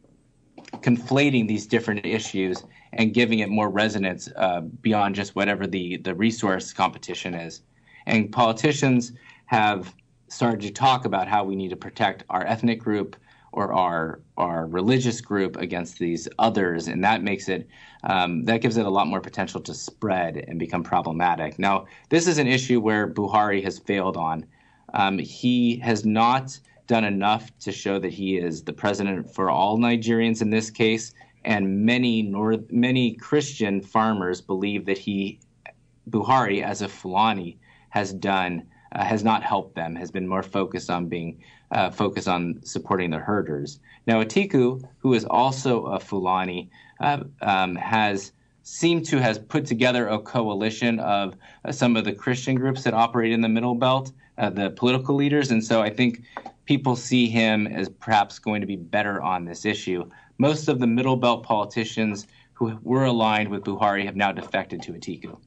conflating 0.80 1.46
these 1.48 1.66
different 1.66 2.04
issues 2.04 2.64
and 2.94 3.14
giving 3.14 3.38
it 3.38 3.48
more 3.48 3.70
resonance 3.70 4.28
uh, 4.36 4.60
beyond 4.60 5.14
just 5.14 5.34
whatever 5.34 5.66
the, 5.66 5.96
the 5.98 6.14
resource 6.14 6.72
competition 6.72 7.34
is. 7.34 7.62
And 8.06 8.30
politicians 8.32 9.12
have 9.46 9.94
started 10.28 10.60
to 10.62 10.70
talk 10.70 11.04
about 11.04 11.28
how 11.28 11.44
we 11.44 11.54
need 11.54 11.70
to 11.70 11.76
protect 11.76 12.24
our 12.30 12.44
ethnic 12.46 12.80
group 12.80 13.16
or 13.52 13.72
our 13.72 14.20
our 14.36 14.66
religious 14.66 15.20
group 15.20 15.56
against 15.56 15.98
these 15.98 16.28
others, 16.38 16.88
and 16.88 17.04
that 17.04 17.22
makes 17.22 17.48
it 17.48 17.68
um, 18.04 18.44
that 18.44 18.60
gives 18.60 18.76
it 18.76 18.86
a 18.86 18.90
lot 18.90 19.06
more 19.06 19.20
potential 19.20 19.60
to 19.60 19.74
spread 19.74 20.44
and 20.48 20.58
become 20.58 20.82
problematic. 20.82 21.58
Now, 21.58 21.86
this 22.08 22.26
is 22.26 22.38
an 22.38 22.46
issue 22.46 22.80
where 22.80 23.06
Buhari 23.06 23.62
has 23.62 23.78
failed 23.78 24.16
on. 24.16 24.46
Um, 24.94 25.18
he 25.18 25.76
has 25.78 26.04
not 26.04 26.58
done 26.86 27.04
enough 27.04 27.56
to 27.60 27.72
show 27.72 27.98
that 27.98 28.12
he 28.12 28.36
is 28.36 28.62
the 28.62 28.72
president 28.72 29.32
for 29.32 29.50
all 29.50 29.78
Nigerians 29.78 30.42
in 30.42 30.50
this 30.50 30.70
case, 30.70 31.14
and 31.44 31.84
many 31.86 32.22
North, 32.22 32.70
many 32.70 33.14
Christian 33.14 33.80
farmers 33.80 34.40
believe 34.40 34.86
that 34.86 34.98
he 34.98 35.38
Buhari, 36.10 36.62
as 36.62 36.82
a 36.82 36.88
Fulani, 36.88 37.58
has 37.90 38.12
done 38.12 38.66
uh, 38.94 39.04
has 39.04 39.24
not 39.24 39.42
helped 39.42 39.74
them, 39.74 39.94
has 39.94 40.10
been 40.10 40.26
more 40.28 40.42
focused 40.42 40.90
on 40.90 41.08
being 41.08 41.42
uh, 41.70 41.90
focused 41.90 42.28
on 42.28 42.60
supporting 42.64 43.10
the 43.10 43.18
herders. 43.18 43.80
Now, 44.06 44.22
Atiku, 44.22 44.82
who 44.98 45.14
is 45.14 45.24
also 45.24 45.86
a 45.86 45.98
Fulani, 45.98 46.70
uh, 47.00 47.24
um, 47.40 47.76
has 47.76 48.32
seemed 48.62 49.04
to 49.06 49.20
has 49.20 49.38
put 49.38 49.66
together 49.66 50.08
a 50.08 50.18
coalition 50.18 51.00
of 51.00 51.34
uh, 51.64 51.72
some 51.72 51.96
of 51.96 52.04
the 52.04 52.12
Christian 52.12 52.54
groups 52.54 52.84
that 52.84 52.94
operate 52.94 53.32
in 53.32 53.40
the 53.40 53.48
Middle 53.48 53.74
Belt, 53.74 54.12
uh, 54.38 54.50
the 54.50 54.70
political 54.70 55.14
leaders, 55.14 55.50
and 55.50 55.64
so 55.64 55.82
I 55.82 55.90
think 55.90 56.22
people 56.64 56.94
see 56.94 57.26
him 57.26 57.66
as 57.66 57.88
perhaps 57.88 58.38
going 58.38 58.60
to 58.60 58.66
be 58.66 58.76
better 58.76 59.20
on 59.20 59.44
this 59.44 59.64
issue. 59.64 60.08
Most 60.38 60.68
of 60.68 60.78
the 60.78 60.86
Middle 60.86 61.16
Belt 61.16 61.42
politicians 61.42 62.26
who 62.52 62.78
were 62.82 63.04
aligned 63.04 63.48
with 63.48 63.64
Buhari 63.64 64.04
have 64.04 64.16
now 64.16 64.30
defected 64.30 64.82
to 64.82 64.92
Atiku. 64.92 65.38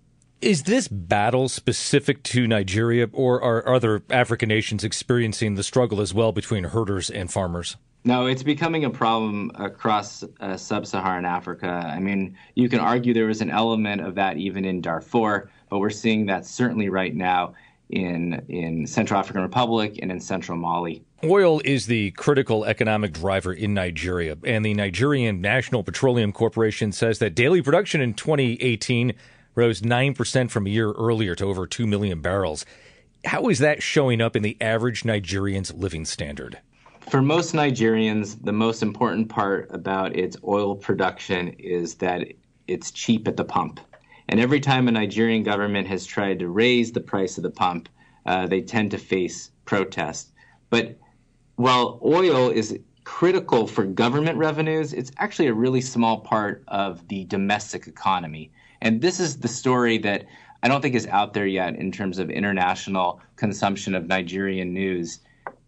Is 0.42 0.64
this 0.64 0.88
battle 0.88 1.48
specific 1.50 2.22
to 2.24 2.46
Nigeria, 2.46 3.08
or 3.14 3.42
are 3.42 3.74
other 3.74 4.04
African 4.10 4.50
nations 4.50 4.84
experiencing 4.84 5.56
the 5.56 5.64
struggle 5.64 6.02
as 6.02 6.14
well 6.14 6.32
between 6.32 6.66
herders 6.66 7.10
and 7.10 7.32
farmers? 7.32 7.78
No, 8.04 8.28
it's 8.28 8.44
becoming 8.44 8.86
a 8.86 8.90
problem 8.90 9.50
across 9.56 10.24
uh, 10.40 10.58
sub 10.58 10.86
Saharan 10.86 11.26
Africa. 11.26 11.68
I 11.68 12.00
mean, 12.00 12.38
you 12.54 12.70
can 12.70 12.80
argue 12.80 13.14
there 13.14 13.26
was 13.26 13.42
an 13.42 13.50
element 13.50 14.02
of 14.02 14.14
that 14.16 14.38
even 14.38 14.66
in 14.66 14.82
Darfur, 14.82 15.50
but 15.70 15.80
we're 15.80 15.90
seeing 15.90 16.28
that 16.28 16.46
certainly 16.46 16.90
right 16.90 17.16
now 17.16 17.56
in, 17.90 18.46
in 18.48 18.86
Central 18.86 19.20
African 19.20 19.42
Republic 19.42 19.98
and 20.02 20.12
in 20.12 20.20
central 20.20 20.58
Mali. 20.58 21.04
Oil 21.24 21.62
is 21.66 21.88
the 21.88 22.12
critical 22.12 22.66
economic 22.66 23.14
driver 23.14 23.54
in 23.54 23.74
Nigeria, 23.74 24.38
and 24.44 24.64
the 24.64 24.76
Nigerian 24.76 25.42
National 25.42 25.84
Petroleum 25.84 26.32
Corporation 26.32 26.92
says 26.92 27.18
that 27.20 27.34
daily 27.34 27.64
production 27.64 28.02
in 28.02 28.14
2018 28.14 29.14
rose 29.56 29.82
9% 29.82 30.50
from 30.50 30.68
a 30.68 30.70
year 30.70 30.92
earlier 30.92 31.36
to 31.36 31.46
over 31.46 31.66
2 31.66 31.88
million 31.88 32.22
barrels. 32.22 32.66
How 33.26 33.50
is 33.50 33.60
that 33.60 33.82
showing 33.82 34.22
up 34.22 34.36
in 34.36 34.44
the 34.44 34.58
average 34.62 35.04
Nigerian's 35.04 35.74
living 35.74 36.06
standard? 36.06 36.60
For 37.10 37.22
most 37.22 37.54
Nigerians, 37.54 38.44
the 38.44 38.52
most 38.52 38.84
important 38.84 39.30
part 39.30 39.68
about 39.72 40.16
its 40.16 40.38
oil 40.44 40.76
production 40.76 41.50
is 41.60 41.96
that 41.96 42.28
it's 42.68 42.92
cheap 42.92 43.28
at 43.28 43.38
the 43.38 43.46
pump. 43.46 43.80
And 44.28 44.40
every 44.40 44.60
time 44.60 44.88
a 44.88 44.92
Nigerian 44.92 45.44
government 45.44 45.88
has 45.88 46.06
tried 46.06 46.40
to 46.40 46.50
raise 46.50 46.92
the 46.92 47.02
price 47.02 47.38
of 47.38 47.44
the 47.44 47.52
pump, 47.52 47.90
uh, 48.26 48.48
they 48.48 48.62
tend 48.62 48.92
to 48.92 48.98
face 48.98 49.52
protest. 49.66 50.32
But 50.72 50.98
while 51.56 52.00
oil 52.04 52.50
is 52.50 52.78
critical 53.06 53.68
for 53.68 53.86
government 53.86 54.38
revenues, 54.38 54.92
it's 54.92 55.12
actually 55.18 55.48
a 55.48 55.54
really 55.54 55.80
small 55.80 56.20
part 56.20 56.64
of 56.68 57.08
the 57.08 57.24
domestic 57.26 57.88
economy. 57.88 58.52
And 58.82 59.00
this 59.00 59.20
is 59.20 59.38
the 59.38 59.48
story 59.48 59.98
that 60.00 60.26
I 60.64 60.68
don't 60.68 60.82
think 60.82 60.96
is 60.96 61.08
out 61.08 61.34
there 61.34 61.46
yet 61.46 61.76
in 61.76 61.92
terms 61.92 62.20
of 62.20 62.30
international 62.30 63.22
consumption 63.36 63.96
of 63.96 64.08
Nigerian 64.08 64.74
news. 64.74 65.20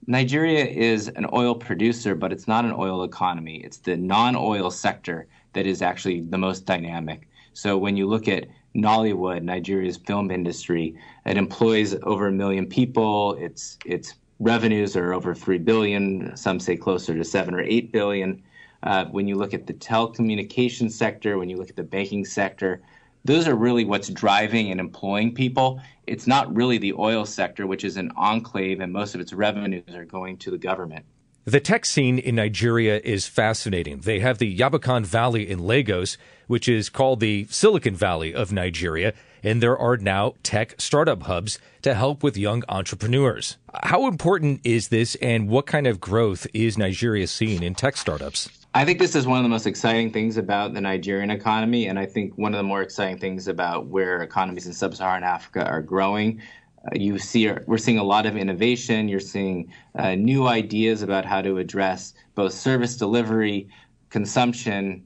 Nigeria 0.07 0.65
is 0.65 1.09
an 1.09 1.27
oil 1.31 1.53
producer, 1.53 2.15
but 2.15 2.31
it's 2.33 2.47
not 2.47 2.65
an 2.65 2.73
oil 2.73 3.03
economy. 3.03 3.61
It's 3.63 3.77
the 3.77 3.95
non 3.95 4.35
oil 4.35 4.71
sector 4.71 5.27
that 5.53 5.67
is 5.67 5.81
actually 5.81 6.21
the 6.21 6.37
most 6.37 6.65
dynamic. 6.65 7.27
So 7.53 7.77
when 7.77 7.95
you 7.95 8.07
look 8.07 8.27
at 8.27 8.47
Nollywood, 8.75 9.43
Nigeria's 9.43 9.97
film 9.97 10.31
industry, 10.31 10.95
it 11.25 11.37
employs 11.37 11.95
over 12.03 12.27
a 12.27 12.31
million 12.31 12.65
people. 12.67 13.33
Its 13.35 13.77
its 13.85 14.15
revenues 14.39 14.95
are 14.95 15.13
over 15.13 15.33
three 15.33 15.57
billion. 15.57 16.35
Some 16.35 16.59
say 16.59 16.75
closer 16.75 17.15
to 17.15 17.23
seven 17.23 17.53
or 17.53 17.61
eight 17.61 17.91
billion. 17.91 18.43
Uh, 18.83 19.05
when 19.05 19.27
you 19.27 19.35
look 19.35 19.53
at 19.53 19.65
the 19.65 19.73
telecommunications 19.73 20.91
sector, 20.91 21.37
when 21.37 21.49
you 21.49 21.57
look 21.57 21.69
at 21.69 21.75
the 21.75 21.83
banking 21.83 22.23
sector, 22.23 22.81
those 23.25 23.47
are 23.47 23.55
really 23.55 23.83
what's 23.83 24.09
driving 24.09 24.71
and 24.71 24.79
employing 24.79 25.33
people. 25.33 25.81
It's 26.05 26.27
not 26.27 26.55
really 26.55 26.77
the 26.77 26.93
oil 26.93 27.25
sector, 27.25 27.67
which 27.67 27.83
is 27.83 27.97
an 27.97 28.11
enclave, 28.15 28.79
and 28.79 28.93
most 28.93 29.15
of 29.15 29.21
its 29.21 29.33
revenues 29.33 29.93
are 29.93 30.05
going 30.05 30.37
to 30.37 30.51
the 30.51 30.57
government. 30.57 31.03
The 31.47 31.61
tech 31.61 31.85
scene 31.85 32.19
in 32.19 32.35
Nigeria 32.35 32.99
is 33.05 33.25
fascinating. 33.25 33.99
They 33.99 34.19
have 34.19 34.37
the 34.37 34.53
Yabacon 34.53 35.05
Valley 35.05 35.49
in 35.49 35.59
Lagos, 35.59 36.17
which 36.47 36.67
is 36.67 36.89
called 36.89 37.21
the 37.21 37.47
Silicon 37.49 37.95
Valley 37.95 38.35
of 38.35 38.51
Nigeria, 38.51 39.13
and 39.41 39.63
there 39.63 39.77
are 39.77 39.95
now 39.95 40.33
tech 40.43 40.75
startup 40.77 41.23
hubs 41.23 41.57
to 41.83 41.93
help 41.93 42.21
with 42.21 42.35
young 42.35 42.63
entrepreneurs. 42.67 43.55
How 43.83 44.07
important 44.07 44.59
is 44.65 44.89
this, 44.89 45.15
and 45.21 45.47
what 45.47 45.65
kind 45.65 45.87
of 45.87 46.01
growth 46.01 46.47
is 46.53 46.77
Nigeria 46.77 47.27
seeing 47.27 47.63
in 47.63 47.75
tech 47.75 47.95
startups? 47.95 48.49
I 48.75 48.83
think 48.83 48.99
this 48.99 49.15
is 49.15 49.25
one 49.25 49.37
of 49.37 49.43
the 49.43 49.49
most 49.49 49.67
exciting 49.67 50.11
things 50.11 50.35
about 50.35 50.73
the 50.73 50.81
Nigerian 50.81 51.31
economy, 51.31 51.87
and 51.87 51.97
I 51.97 52.07
think 52.07 52.37
one 52.37 52.53
of 52.53 52.57
the 52.57 52.63
more 52.63 52.81
exciting 52.81 53.19
things 53.19 53.47
about 53.47 53.87
where 53.87 54.21
economies 54.21 54.67
in 54.67 54.73
sub-Saharan 54.73 55.23
Africa 55.23 55.65
are 55.65 55.81
growing. 55.81 56.41
Uh, 56.85 56.89
you 56.95 57.17
see, 57.17 57.51
we're 57.65 57.77
seeing 57.77 57.97
a 57.97 58.03
lot 58.03 58.25
of 58.25 58.37
innovation. 58.37 59.07
You're 59.07 59.19
seeing 59.19 59.71
uh, 59.95 60.15
new 60.15 60.47
ideas 60.47 61.01
about 61.01 61.25
how 61.25 61.41
to 61.41 61.57
address 61.57 62.13
both 62.35 62.53
service 62.53 62.97
delivery, 62.97 63.69
consumption, 64.09 65.05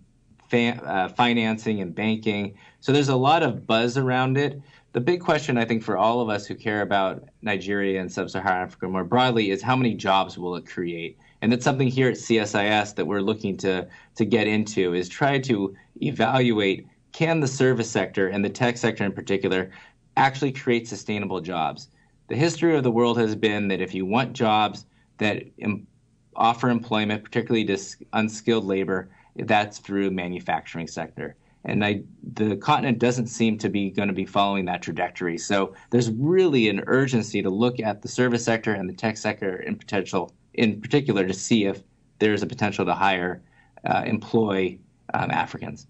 fa- 0.50 0.82
uh, 0.84 1.08
financing, 1.10 1.82
and 1.82 1.94
banking. 1.94 2.56
So 2.80 2.92
there's 2.92 3.10
a 3.10 3.16
lot 3.16 3.44
of 3.44 3.66
buzz 3.66 3.98
around 3.98 4.38
it. 4.38 4.62
The 4.94 5.02
big 5.02 5.22
question, 5.22 5.58
I 5.58 5.66
think, 5.66 5.84
for 5.84 5.98
all 5.98 6.20
of 6.20 6.30
us 6.30 6.46
who 6.46 6.56
care 6.56 6.82
about 6.82 7.24
Nigeria 7.42 8.02
and 8.02 8.12
sub-Saharan 8.12 8.64
Africa 8.64 8.88
more 8.90 9.06
broadly 9.06 9.52
is 9.52 9.62
how 9.62 9.76
many 9.76 9.94
jobs 9.94 10.38
will 10.38 10.56
it 10.56 10.66
create? 10.66 11.18
and 11.42 11.52
that's 11.52 11.64
something 11.64 11.88
here 11.88 12.08
at 12.08 12.16
CSIS 12.16 12.96
that 12.96 13.06
we're 13.06 13.22
looking 13.22 13.58
to 13.58 13.88
to 14.16 14.26
get 14.26 14.48
into 14.48 14.94
is 14.94 15.10
try 15.10 15.40
to 15.40 15.76
evaluate 16.02 16.88
can 17.12 17.40
the 17.42 17.48
service 17.48 17.90
sector 17.90 18.28
and 18.28 18.46
the 18.46 18.50
tech 18.50 18.78
sector 18.78 19.04
in 19.04 19.12
particular 19.12 19.72
actually 20.18 20.52
create 20.52 20.88
sustainable 20.88 21.42
jobs. 21.42 21.90
The 22.28 22.36
history 22.36 22.76
of 22.76 22.84
the 22.84 22.92
world 22.92 23.18
has 23.18 23.36
been 23.36 23.68
that 23.70 23.82
if 23.82 23.94
you 23.94 24.06
want 24.06 24.34
jobs 24.34 24.86
that 25.18 25.44
em- 25.60 25.88
offer 26.36 26.70
employment, 26.70 27.24
particularly 27.24 27.66
to 27.66 27.78
unskilled 28.14 28.66
labor, 28.66 29.10
that's 29.36 29.80
through 29.80 30.12
manufacturing 30.12 30.88
sector. 30.88 31.36
And 31.64 31.86
I, 31.86 32.02
the 32.34 32.56
continent 32.56 33.00
doesn't 33.00 33.28
seem 33.28 33.58
to 33.60 33.70
be 33.70 33.92
going 33.92 34.08
to 34.08 34.14
be 34.14 34.26
following 34.26 34.66
that 34.66 34.82
trajectory. 34.82 35.38
So 35.38 35.76
there's 35.92 36.10
really 36.10 36.70
an 36.70 36.84
urgency 36.88 37.42
to 37.42 37.50
look 37.50 37.80
at 37.80 38.02
the 38.02 38.08
service 38.08 38.44
sector 38.44 38.74
and 38.74 38.90
the 38.90 38.94
tech 38.94 39.18
sector 39.18 39.58
in 39.58 39.76
potential 39.76 40.34
in 40.54 40.82
particular 40.82 41.28
to 41.28 41.34
see 41.34 41.66
if 41.66 41.82
there's 42.20 42.44
a 42.44 42.48
potential 42.48 42.86
to 42.86 42.94
hire, 42.94 43.42
uh, 43.86 44.04
employ 44.06 44.78
um, 45.14 45.32
Africans. 45.32 45.88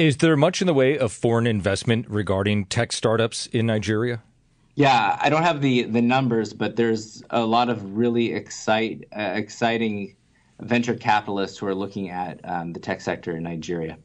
Is 0.00 0.16
there 0.16 0.34
much 0.34 0.62
in 0.62 0.66
the 0.66 0.72
way 0.72 0.96
of 0.96 1.12
foreign 1.12 1.46
investment 1.46 2.08
regarding 2.08 2.64
tech 2.64 2.90
startups 2.90 3.48
in 3.48 3.66
Nigeria? 3.66 4.22
Yeah, 4.74 5.18
I 5.20 5.28
don't 5.28 5.42
have 5.42 5.60
the, 5.60 5.82
the 5.82 6.00
numbers, 6.00 6.54
but 6.54 6.76
there's 6.76 7.22
a 7.28 7.44
lot 7.44 7.68
of 7.68 7.98
really 7.98 8.32
excite, 8.32 9.06
uh, 9.14 9.32
exciting 9.34 10.16
venture 10.58 10.94
capitalists 10.94 11.58
who 11.58 11.66
are 11.66 11.74
looking 11.74 12.08
at 12.08 12.40
um, 12.44 12.72
the 12.72 12.80
tech 12.80 13.02
sector 13.02 13.36
in 13.36 13.42
Nigeria. 13.42 13.98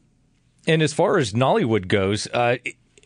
And 0.67 0.82
as 0.82 0.91
far 0.91 1.17
as 1.17 1.32
Nollywood 1.32 1.88
goes, 1.88 2.28
uh, 2.34 2.58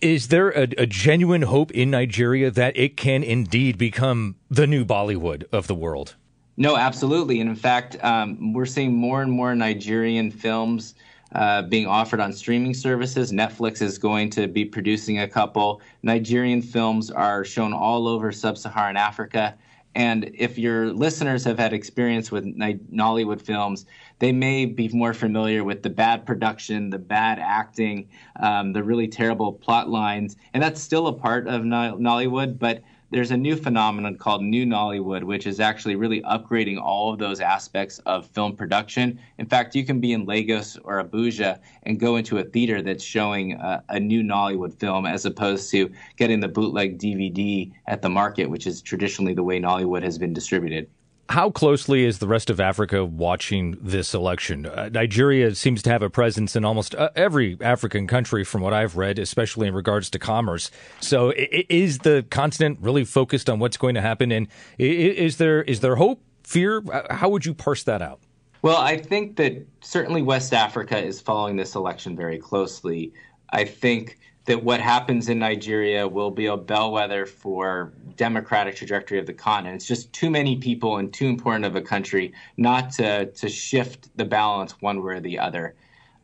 is 0.02 0.30
there 0.30 0.50
a, 0.50 0.64
a, 0.76 0.88
genuine 0.88 1.44
hope 1.44 1.70
in 1.70 1.92
Nigeria 1.92 2.50
that 2.50 2.76
it 2.76 2.98
can 2.98 3.22
indeed 3.22 3.78
become 3.78 4.36
the 4.50 4.66
new 4.66 4.84
Bollywood 4.84 5.44
of 5.52 5.68
the 5.68 5.76
world? 5.76 6.16
No, 6.58 6.76
absolutely. 6.76 7.40
And 7.40 7.52
in 7.52 7.56
fact, 7.56 8.04
um, 8.04 8.52
we're 8.52 8.66
seeing 8.66 8.96
more 8.96 9.22
and 9.22 9.32
more 9.32 9.54
Nigerian 9.54 10.32
films 10.32 10.96
uh, 11.34 11.62
being 11.64 11.86
offered 11.86 12.20
on 12.20 12.34
streaming 12.34 12.74
services. 12.74 13.32
Netflix 13.32 13.82
is 13.82 13.98
going 13.98 14.30
to 14.32 14.48
be 14.48 14.66
producing 14.66 15.20
a 15.20 15.28
couple. 15.28 15.82
Nigerian 16.04 16.62
films 16.62 17.12
are 17.12 17.46
shown 17.46 17.74
all 17.74 18.08
over 18.08 18.32
sub 18.32 18.58
Saharan 18.58 18.98
Africa. 18.98 19.56
And 19.96 20.30
if 20.34 20.58
your 20.58 20.94
listeners 20.94 21.44
have 21.46 21.58
had 21.58 21.74
experience 21.74 22.32
with 22.32 22.46
Nollywood 22.46 23.42
films, 23.42 23.86
they 24.20 24.32
may 24.32 24.66
be 24.66 24.88
more 24.90 25.14
familiar 25.14 25.64
with 25.64 25.82
the 25.82 25.90
bad 25.90 26.26
production, 26.26 26.90
the 26.90 27.00
bad 27.00 27.40
acting, 27.40 28.08
um, 28.40 28.74
the 28.74 28.84
really 28.84 29.08
terrible 29.08 29.52
plot 29.52 29.90
lines. 29.90 30.36
And 30.54 30.62
that's 30.62 30.82
still 30.82 31.08
a 31.08 31.14
part 31.14 31.48
of 31.48 31.64
Nollywood, 31.64 32.60
but 32.60 32.84
there's 33.12 33.32
a 33.32 33.38
new 33.38 33.56
phenomenon 33.56 34.16
called 34.16 34.44
New 34.44 34.66
Nollywood, 34.66 35.24
which 35.24 35.48
is 35.48 35.60
actually 35.60 35.96
really 35.96 36.22
upgrading 36.22 36.80
all 36.80 37.12
of 37.12 37.20
those 37.20 37.42
aspects 37.42 38.00
of 38.00 38.28
film 38.28 38.56
production. 38.56 39.20
In 39.40 39.48
fact, 39.48 39.76
you 39.76 39.86
can 39.86 40.00
be 40.00 40.14
in 40.14 40.26
Lagos 40.26 40.78
or 40.84 41.04
Abuja 41.04 41.60
and 41.84 42.00
go 42.00 42.18
into 42.18 42.38
a 42.38 42.44
theater 42.44 42.82
that's 42.82 43.04
showing 43.04 43.54
a, 43.54 43.84
a 43.90 44.00
new 44.00 44.22
Nollywood 44.22 44.80
film 44.80 45.06
as 45.06 45.26
opposed 45.26 45.72
to 45.72 45.92
getting 46.18 46.40
the 46.40 46.48
bootleg 46.48 47.00
DVD 47.00 47.72
at 47.88 48.02
the 48.02 48.10
market, 48.10 48.50
which 48.50 48.68
is 48.68 48.82
traditionally 48.82 49.34
the 49.34 49.44
way 49.44 49.60
Nollywood 49.60 50.04
has 50.04 50.18
been 50.18 50.34
distributed. 50.34 50.88
How 51.30 51.52
closely 51.52 52.06
is 52.06 52.18
the 52.18 52.28
rest 52.28 52.50
of 52.50 52.60
Africa 52.60 53.06
watching 53.06 53.78
this 53.80 54.16
election? 54.16 54.66
Uh, 54.66 54.90
Nigeria 54.92 55.54
seems 55.54 55.84
to 55.84 55.92
have 55.92 56.02
a 56.02 56.10
presence 56.10 56.56
in 56.56 56.66
almost 56.66 56.96
uh, 56.96 57.12
every 57.16 57.56
African 57.62 58.08
country, 58.08 58.44
from 58.44 58.62
what 58.62 58.74
I've 58.74 58.98
read, 58.98 59.20
especially 59.20 59.68
in 59.68 59.76
regards 59.76 60.10
to 60.10 60.18
commerce. 60.18 60.72
So, 61.02 61.32
is 61.38 62.00
the 62.00 62.26
continent 62.32 62.80
really 62.82 63.06
focused 63.06 63.48
on 63.48 63.60
what's 63.60 63.78
going 63.78 63.94
to 63.94 64.02
happen? 64.02 64.32
And 64.32 64.48
is 64.80 65.38
there 65.38 65.62
is 65.62 65.82
there 65.82 65.98
hope, 65.98 66.20
fear? 66.44 66.82
Uh, 66.92 67.14
how 67.14 67.30
would 67.30 67.46
you 67.46 67.54
parse 67.54 67.84
that 67.84 68.02
out? 68.02 68.20
Well, 68.64 68.78
I 68.78 68.98
think 68.98 69.36
that 69.36 69.68
certainly 69.82 70.24
West 70.24 70.52
Africa 70.52 70.98
is 70.98 71.22
following 71.22 71.58
this 71.58 71.76
election 71.76 72.16
very 72.16 72.40
closely. 72.40 73.14
I 73.52 73.66
think 73.66 74.18
that 74.46 74.64
what 74.64 74.82
happens 74.82 75.30
in 75.30 75.38
Nigeria 75.38 76.08
will 76.08 76.32
be 76.32 76.48
a 76.48 76.58
bellwether 76.58 77.28
for 77.28 77.94
democratic 78.20 78.76
trajectory 78.76 79.18
of 79.18 79.26
the 79.26 79.34
continent. 79.34 79.78
It's 79.78 79.88
just 79.88 80.12
too 80.12 80.30
many 80.30 80.58
people 80.58 80.98
and 80.98 81.12
too 81.12 81.28
important 81.28 81.64
of 81.64 81.78
a 81.78 81.82
country 81.82 82.34
not 82.58 82.92
to 82.94 83.28
to 83.28 83.48
shift 83.48 84.16
the 84.18 84.26
balance 84.26 84.74
one 84.82 85.02
way 85.02 85.14
or 85.16 85.20
the 85.22 85.40
other. 85.40 85.74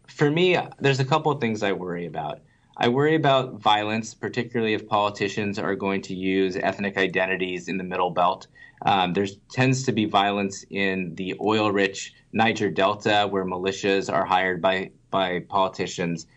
For 0.07 0.29
me, 0.29 0.57
there's 0.79 0.99
a 0.99 1.05
couple 1.05 1.31
of 1.31 1.39
things 1.39 1.63
I 1.63 1.71
worry 1.71 2.05
about. 2.05 2.41
I 2.77 2.89
worry 2.89 3.15
about 3.15 3.53
violence, 3.61 4.13
particularly 4.13 4.73
if 4.73 4.89
politicians 4.89 5.57
are 5.57 5.75
going 5.75 6.01
to 6.03 6.13
use 6.13 6.57
ethnic 6.57 6.97
identities 6.97 7.69
in 7.69 7.77
the 7.77 7.85
Middle 7.85 8.11
Belt. 8.11 8.47
Um, 8.85 9.13
there 9.13 9.27
tends 9.49 9.83
to 9.83 9.93
be 9.93 10.03
violence 10.03 10.65
in 10.69 11.15
the 11.15 11.35
oil-rich 11.39 12.13
Niger 12.33 12.69
Delta, 12.69 13.25
where 13.29 13.45
militias 13.45 14.13
are 14.13 14.25
hired 14.25 14.61
by 14.61 14.91
by 15.09 15.39
politicians 15.47 16.27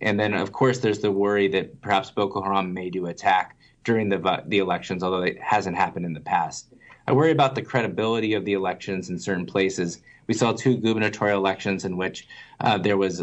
and 0.00 0.20
then, 0.20 0.34
of 0.34 0.52
course, 0.52 0.78
there's 0.78 0.98
the 0.98 1.10
worry 1.10 1.48
that 1.48 1.80
perhaps 1.80 2.10
Boko 2.10 2.42
Haram 2.42 2.74
may 2.74 2.90
do 2.90 3.06
attack 3.06 3.55
during 3.86 4.08
the 4.08 4.42
the 4.48 4.58
elections, 4.58 5.02
although 5.02 5.22
it 5.22 5.40
hasn't 5.40 5.76
happened 5.76 6.04
in 6.04 6.12
the 6.12 6.20
past. 6.20 6.66
I 7.06 7.12
worry 7.12 7.30
about 7.30 7.54
the 7.54 7.62
credibility 7.62 8.34
of 8.34 8.44
the 8.44 8.52
elections 8.52 9.08
in 9.10 9.18
certain 9.18 9.46
places. 9.46 10.02
We 10.26 10.34
saw 10.34 10.52
two 10.52 10.76
gubernatorial 10.76 11.38
elections 11.38 11.84
in 11.84 11.96
which 11.96 12.26
uh, 12.60 12.78
there 12.78 12.96
was 12.96 13.22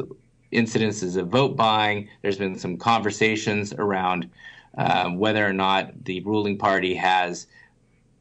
incidences 0.53 1.17
of 1.17 1.27
vote 1.27 1.57
buying. 1.57 2.07
There's 2.21 2.37
been 2.37 2.57
some 2.57 2.77
conversations 2.77 3.73
around 3.73 4.29
uh, 4.77 5.09
whether 5.09 5.45
or 5.45 5.51
not 5.51 6.05
the 6.05 6.21
ruling 6.21 6.57
party 6.57 6.95
has 6.95 7.47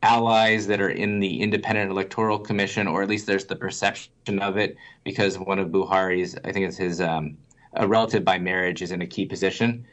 allies 0.02 0.66
that 0.66 0.81
are 0.81 0.90
in 0.90 1.20
the 1.20 1.40
Independent 1.40 1.92
Electoral 1.92 2.40
Commission, 2.40 2.88
or 2.88 3.05
at 3.05 3.09
least 3.09 3.28
there's 3.28 3.44
the 3.44 3.55
perception 3.55 4.40
of 4.40 4.57
it, 4.57 4.76
because 5.05 5.38
one 5.38 5.61
of 5.61 5.68
Buhari's, 5.68 6.37
I 6.44 6.50
think 6.50 6.66
it's 6.66 6.76
his 6.76 7.00
um, 7.00 7.37
a 7.74 7.87
relative 7.87 8.24
by 8.24 8.38
marriage 8.38 8.83
is 8.83 8.90
in 8.90 9.00
a 9.00 9.07
key 9.07 9.26
position. 9.26 9.87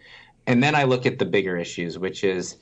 And 0.49 0.63
then 0.63 0.73
I 0.73 0.83
look 0.83 1.05
at 1.05 1.19
the 1.19 1.25
bigger 1.25 1.57
issues, 1.57 1.99
which 1.99 2.23
is 2.23 2.57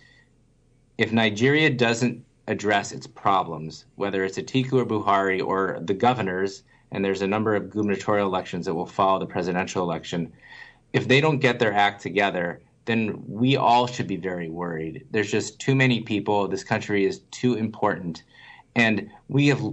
if 0.97 1.13
Nigeria 1.13 1.69
doesn't 1.69 2.21
address 2.49 2.91
its 2.91 3.07
problems, 3.07 3.85
whether 3.95 4.25
it's 4.25 4.37
Atiku 4.37 4.73
or 4.73 4.85
Buhari 4.85 5.41
or 5.41 5.79
the 5.81 5.93
governors, 5.93 6.63
and 6.91 7.03
there's 7.03 7.21
a 7.21 7.27
number 7.27 7.55
of 7.55 7.69
gubernatorial 7.69 8.27
elections 8.27 8.65
that 8.65 8.75
will 8.75 8.85
follow 8.85 9.19
the 9.19 9.25
presidential 9.25 9.83
election, 9.83 10.33
if 10.91 11.07
they 11.07 11.21
don't 11.21 11.39
get 11.39 11.59
their 11.59 11.71
act 11.73 12.01
together, 12.01 12.61
then 12.83 13.23
we 13.25 13.55
all 13.55 13.87
should 13.87 14.07
be 14.07 14.17
very 14.17 14.49
worried. 14.49 15.05
There's 15.11 15.31
just 15.31 15.57
too 15.57 15.73
many 15.73 16.01
people. 16.01 16.45
This 16.49 16.65
country 16.65 17.05
is 17.05 17.19
too 17.31 17.53
important. 17.53 18.23
And 18.75 19.09
we 19.29 19.47
have 19.47 19.63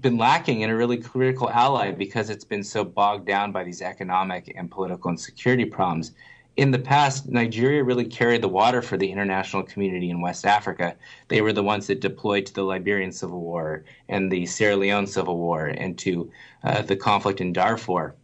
been 0.00 0.16
lacking 0.16 0.60
in 0.60 0.70
a 0.70 0.76
really 0.76 0.98
critical 0.98 1.50
ally 1.50 1.90
because 1.90 2.30
it's 2.30 2.44
been 2.44 2.62
so 2.62 2.84
bogged 2.84 3.26
down 3.26 3.50
by 3.50 3.64
these 3.64 3.82
economic 3.82 4.52
and 4.56 4.70
political 4.70 5.08
and 5.08 5.18
security 5.18 5.64
problems. 5.64 6.12
In 6.58 6.72
the 6.72 6.78
past, 6.80 7.28
Nigeria 7.28 7.84
really 7.84 8.04
carried 8.04 8.42
the 8.42 8.48
water 8.48 8.82
for 8.82 8.96
the 8.96 9.08
international 9.12 9.62
community 9.62 10.10
in 10.10 10.20
West 10.20 10.44
Africa. 10.44 10.96
They 11.28 11.40
were 11.40 11.52
the 11.52 11.62
ones 11.62 11.86
that 11.86 12.00
deployed 12.00 12.46
to 12.46 12.52
the 12.52 12.64
Liberian 12.64 13.12
Civil 13.12 13.40
War 13.40 13.84
and 14.08 14.28
the 14.28 14.44
Sierra 14.44 14.74
Leone 14.74 15.06
Civil 15.06 15.38
War 15.38 15.66
and 15.66 15.96
to 15.98 16.32
uh, 16.64 16.82
the 16.82 16.96
conflict 16.96 17.40
in 17.40 17.52
Darfur. 17.52 18.16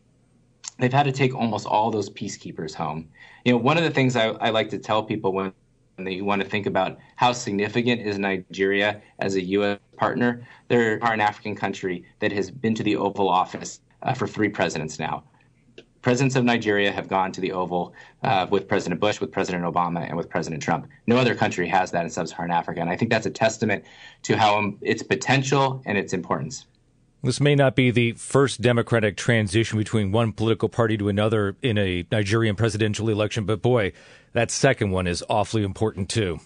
They've 0.81 0.93
had 0.93 1.05
to 1.05 1.13
take 1.13 1.33
almost 1.33 1.65
all 1.65 1.93
those 1.93 2.11
peacekeepers 2.11 2.75
home. 2.75 3.09
You 3.45 3.53
know, 3.53 3.59
one 3.59 3.79
of 3.79 3.85
the 3.85 3.91
things 3.91 4.17
I, 4.17 4.31
I 4.31 4.51
like 4.51 4.69
to 4.71 4.79
tell 4.79 5.05
people 5.05 5.33
when 5.33 5.53
they 5.97 6.21
want 6.21 6.43
to 6.43 6.49
think 6.49 6.67
about 6.67 6.99
how 7.15 7.31
significant 7.31 8.01
is 8.01 8.19
Nigeria 8.19 9.01
as 9.21 9.37
a 9.37 9.45
U.S. 9.45 9.79
partner. 9.97 10.45
They're 10.67 10.99
an 11.05 11.21
African 11.21 11.55
country 11.55 12.05
that 12.19 12.33
has 12.33 12.51
been 12.51 12.75
to 12.75 12.83
the 12.83 12.97
Oval 12.97 13.29
Office 13.29 13.79
uh, 14.03 14.13
for 14.13 14.27
three 14.27 14.49
presidents 14.49 14.99
now. 14.99 15.23
Presidents 16.05 16.37
of 16.37 16.45
Nigeria 16.45 16.93
have 16.93 17.09
gone 17.09 17.33
to 17.33 17.41
the 17.41 17.53
Oval 17.53 17.95
uh, 18.23 18.47
with 18.51 18.69
President 18.69 19.01
Bush, 19.01 19.23
with 19.23 19.33
President 19.33 19.65
Obama, 19.65 20.07
and 20.07 20.19
with 20.19 20.29
President 20.29 20.63
Trump. 20.63 20.87
No 21.07 21.17
other 21.17 21.35
country 21.35 21.67
has 21.67 21.93
that 21.93 22.05
in 22.05 22.11
sub-Saharan 22.11 22.51
Africa, 22.51 22.83
and 22.83 22.91
I 22.91 22.97
think 22.97 23.11
that's 23.11 23.25
a 23.25 23.31
testament 23.31 23.85
to 24.25 24.37
how 24.37 24.59
um, 24.59 24.77
its 24.83 25.03
potential 25.03 25.83
and 25.87 25.97
its 25.97 26.13
importance. 26.13 26.67
This 27.23 27.41
may 27.41 27.55
not 27.55 27.75
be 27.75 27.91
the 27.91 28.13
first 28.13 28.61
democratic 28.61 29.17
transition 29.17 29.79
between 29.79 30.13
one 30.13 30.33
political 30.33 30.69
party 30.69 30.99
to 30.99 31.09
another 31.09 31.57
in 31.63 31.79
a 31.79 32.05
Nigerian 32.13 32.55
presidential 32.55 33.09
election, 33.09 33.47
but 33.47 33.63
boy, 33.63 33.95
that 34.35 34.51
second 34.51 34.91
one 34.91 35.07
is 35.07 35.25
awfully 35.31 35.63
important 35.63 36.11
too. 36.11 36.39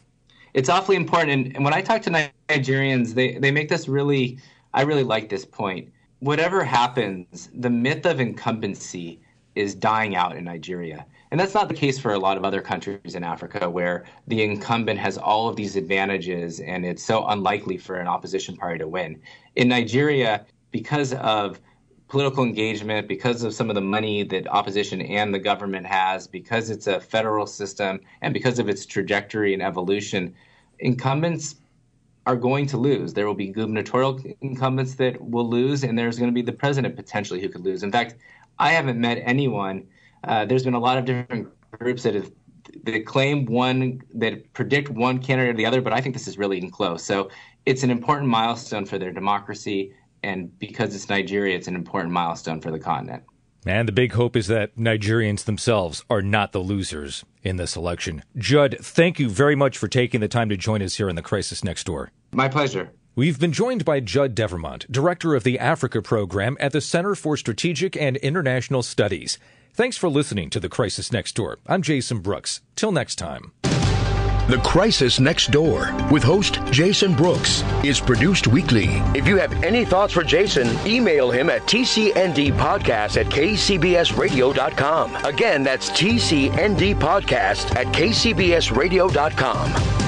It's 0.55 0.68
awfully 0.68 0.97
important. 0.97 1.31
And, 1.33 1.57
and 1.57 1.64
when 1.64 1.75
I 1.75 1.83
talk 1.83 2.01
to 2.03 2.31
Nigerians, 2.49 3.12
they, 3.12 3.38
they 3.38 3.51
make 3.51 3.68
this 3.68 3.88
really, 3.88 4.38
I 4.73 4.83
really 4.83 5.03
like 5.03 5.29
this 5.29 5.44
point. 5.44 5.90
Whatever 6.21 6.62
happens, 6.62 7.51
the 7.53 7.71
myth 7.71 8.07
of 8.07 8.21
incumbency 8.21 9.21
is 9.59 9.75
dying 9.75 10.14
out 10.14 10.37
in 10.37 10.44
Nigeria. 10.44 11.05
And 11.31 11.38
that's 11.38 11.53
not 11.53 11.68
the 11.68 11.75
case 11.75 11.99
for 11.99 12.14
a 12.14 12.18
lot 12.18 12.37
of 12.37 12.44
other 12.44 12.62
countries 12.62 13.14
in 13.14 13.25
Africa 13.25 13.68
where 13.68 14.05
the 14.29 14.42
incumbent 14.42 14.99
has 15.01 15.18
all 15.18 15.49
of 15.49 15.57
these 15.57 15.77
advantages 15.77 16.61
and 16.61 16.87
it's 16.87 17.03
so 17.03 17.27
unlikely 17.27 17.77
for 17.77 17.97
an 17.97 18.07
opposition 18.07 18.57
party 18.57 18.79
to 18.79 18.88
win. 18.88 19.21
In 19.57 19.68
Nigeria, 19.68 20.47
because 20.71 21.12
of 21.14 21.61
political 22.09 22.44
engagement, 22.44 23.09
because 23.09 23.42
of 23.42 23.53
some 23.53 23.68
of 23.68 23.75
the 23.75 23.83
money 23.83 24.23
that 24.23 24.49
opposition 24.49 25.03
and 25.03 25.35
the 25.35 25.38
government 25.38 25.87
has, 25.87 26.27
because 26.27 26.71
it's 26.71 26.87
a 26.87 26.99
federal 27.01 27.47
system, 27.47 28.01
and 28.23 28.33
because 28.33 28.59
of 28.59 28.68
its 28.68 28.87
trajectory 28.87 29.53
and 29.53 29.62
evolution, 29.62 30.35
incumbents 30.79 31.57
are 32.27 32.37
going 32.37 32.66
to 32.66 32.77
lose. 32.77 33.12
There 33.12 33.27
will 33.27 33.35
be 33.35 33.49
gubernatorial 33.49 34.21
incumbents 34.40 34.94
that 34.94 35.21
will 35.21 35.49
lose, 35.49 35.85
and 35.85 35.99
there's 35.99 36.18
going 36.18 36.31
to 36.31 36.35
be 36.35 36.42
the 36.42 36.53
president 36.53 36.97
potentially 36.97 37.40
who 37.40 37.49
could 37.49 37.64
lose. 37.64 37.83
In 37.83 37.92
fact, 37.92 38.16
I 38.59 38.73
haven't 38.73 39.01
met 39.01 39.23
anyone. 39.25 39.87
Uh, 40.25 40.44
there's 40.44 40.64
been 40.64 40.75
a 40.75 40.81
lot 40.81 40.99
of 40.99 41.05
different 41.05 41.49
groups 41.73 42.03
that 42.03 42.14
have 42.14 42.31
that 42.85 43.07
claim 43.07 43.47
one 43.47 44.03
that 44.14 44.53
predict 44.53 44.90
one 44.90 45.18
candidate 45.21 45.55
or 45.55 45.57
the 45.57 45.66
other, 45.66 45.81
but 45.81 45.92
I 45.92 46.01
think 46.01 46.14
this 46.14 46.29
is 46.29 46.38
really 46.38 46.68
close. 46.71 47.03
So 47.05 47.31
it's 47.66 47.83
an 47.83 47.90
important 47.90 48.29
milestone 48.29 48.85
for 48.85 48.99
their 48.99 49.12
democracy 49.12 49.94
and 50.23 50.57
because 50.59 50.94
it's 50.94 51.09
Nigeria, 51.09 51.57
it's 51.57 51.68
an 51.68 51.75
important 51.75 52.12
milestone 52.12 52.61
for 52.61 52.71
the 52.71 52.79
continent. 52.79 53.23
And 53.66 53.87
the 53.87 53.92
big 53.92 54.12
hope 54.12 54.37
is 54.37 54.47
that 54.47 54.77
Nigerians 54.77 55.44
themselves 55.44 56.05
are 56.09 56.23
not 56.23 56.53
the 56.53 56.61
losers 56.61 57.25
in 57.42 57.57
this 57.57 57.77
election. 57.77 58.23
Judd, 58.37 58.77
thank 58.81 59.18
you 59.18 59.29
very 59.29 59.55
much 59.55 59.77
for 59.77 59.88
taking 59.88 60.21
the 60.21 60.29
time 60.29 60.49
to 60.49 60.57
join 60.57 60.83
us 60.83 60.97
here 60.97 61.09
in 61.09 61.16
the 61.16 61.23
Crisis 61.23 61.64
Next 61.64 61.85
Door. 61.85 62.11
My 62.33 62.49
pleasure. 62.49 62.90
We've 63.19 63.41
been 63.41 63.51
joined 63.51 63.85
by 63.85 63.99
Judd 63.99 64.37
Devermont, 64.37 64.87
Director 64.93 65.35
of 65.35 65.43
the 65.43 65.59
Africa 65.59 66.01
Program 66.01 66.57
at 66.61 66.71
the 66.71 66.81
Center 66.81 67.17
for 67.17 67.37
Strategic 67.37 67.97
and 67.97 68.17
International 68.19 68.81
Studies. 68.81 69.41
Thanks 69.73 69.97
for 69.97 70.09
listening 70.09 70.51
to 70.51 70.61
The 70.61 70.69
Crisis 70.69 71.11
Next 71.11 71.35
Door. 71.35 71.59
I'm 71.67 71.83
Jason 71.83 72.21
Brooks. 72.21 72.61
Till 72.77 72.93
next 72.93 73.17
time. 73.17 73.51
The 73.63 74.61
Crisis 74.63 75.19
Next 75.19 75.51
Door 75.51 75.93
with 76.13 76.23
host 76.23 76.61
Jason 76.71 77.13
Brooks 77.13 77.65
is 77.83 77.99
produced 77.99 78.47
weekly. 78.47 79.03
If 79.17 79.27
you 79.27 79.37
have 79.39 79.65
any 79.65 79.85
thoughts 79.85 80.13
for 80.13 80.23
Jason, 80.23 80.69
email 80.87 81.33
him 81.33 81.51
at 81.51 81.63
tcndpodcast 81.63 83.17
at 83.17 83.27
kcbsradio.com. 83.27 85.17
Again, 85.25 85.65
that's 85.65 85.91
tcndpodcast 85.91 87.75
at 87.75 87.87
kcbsradio.com. 87.89 90.08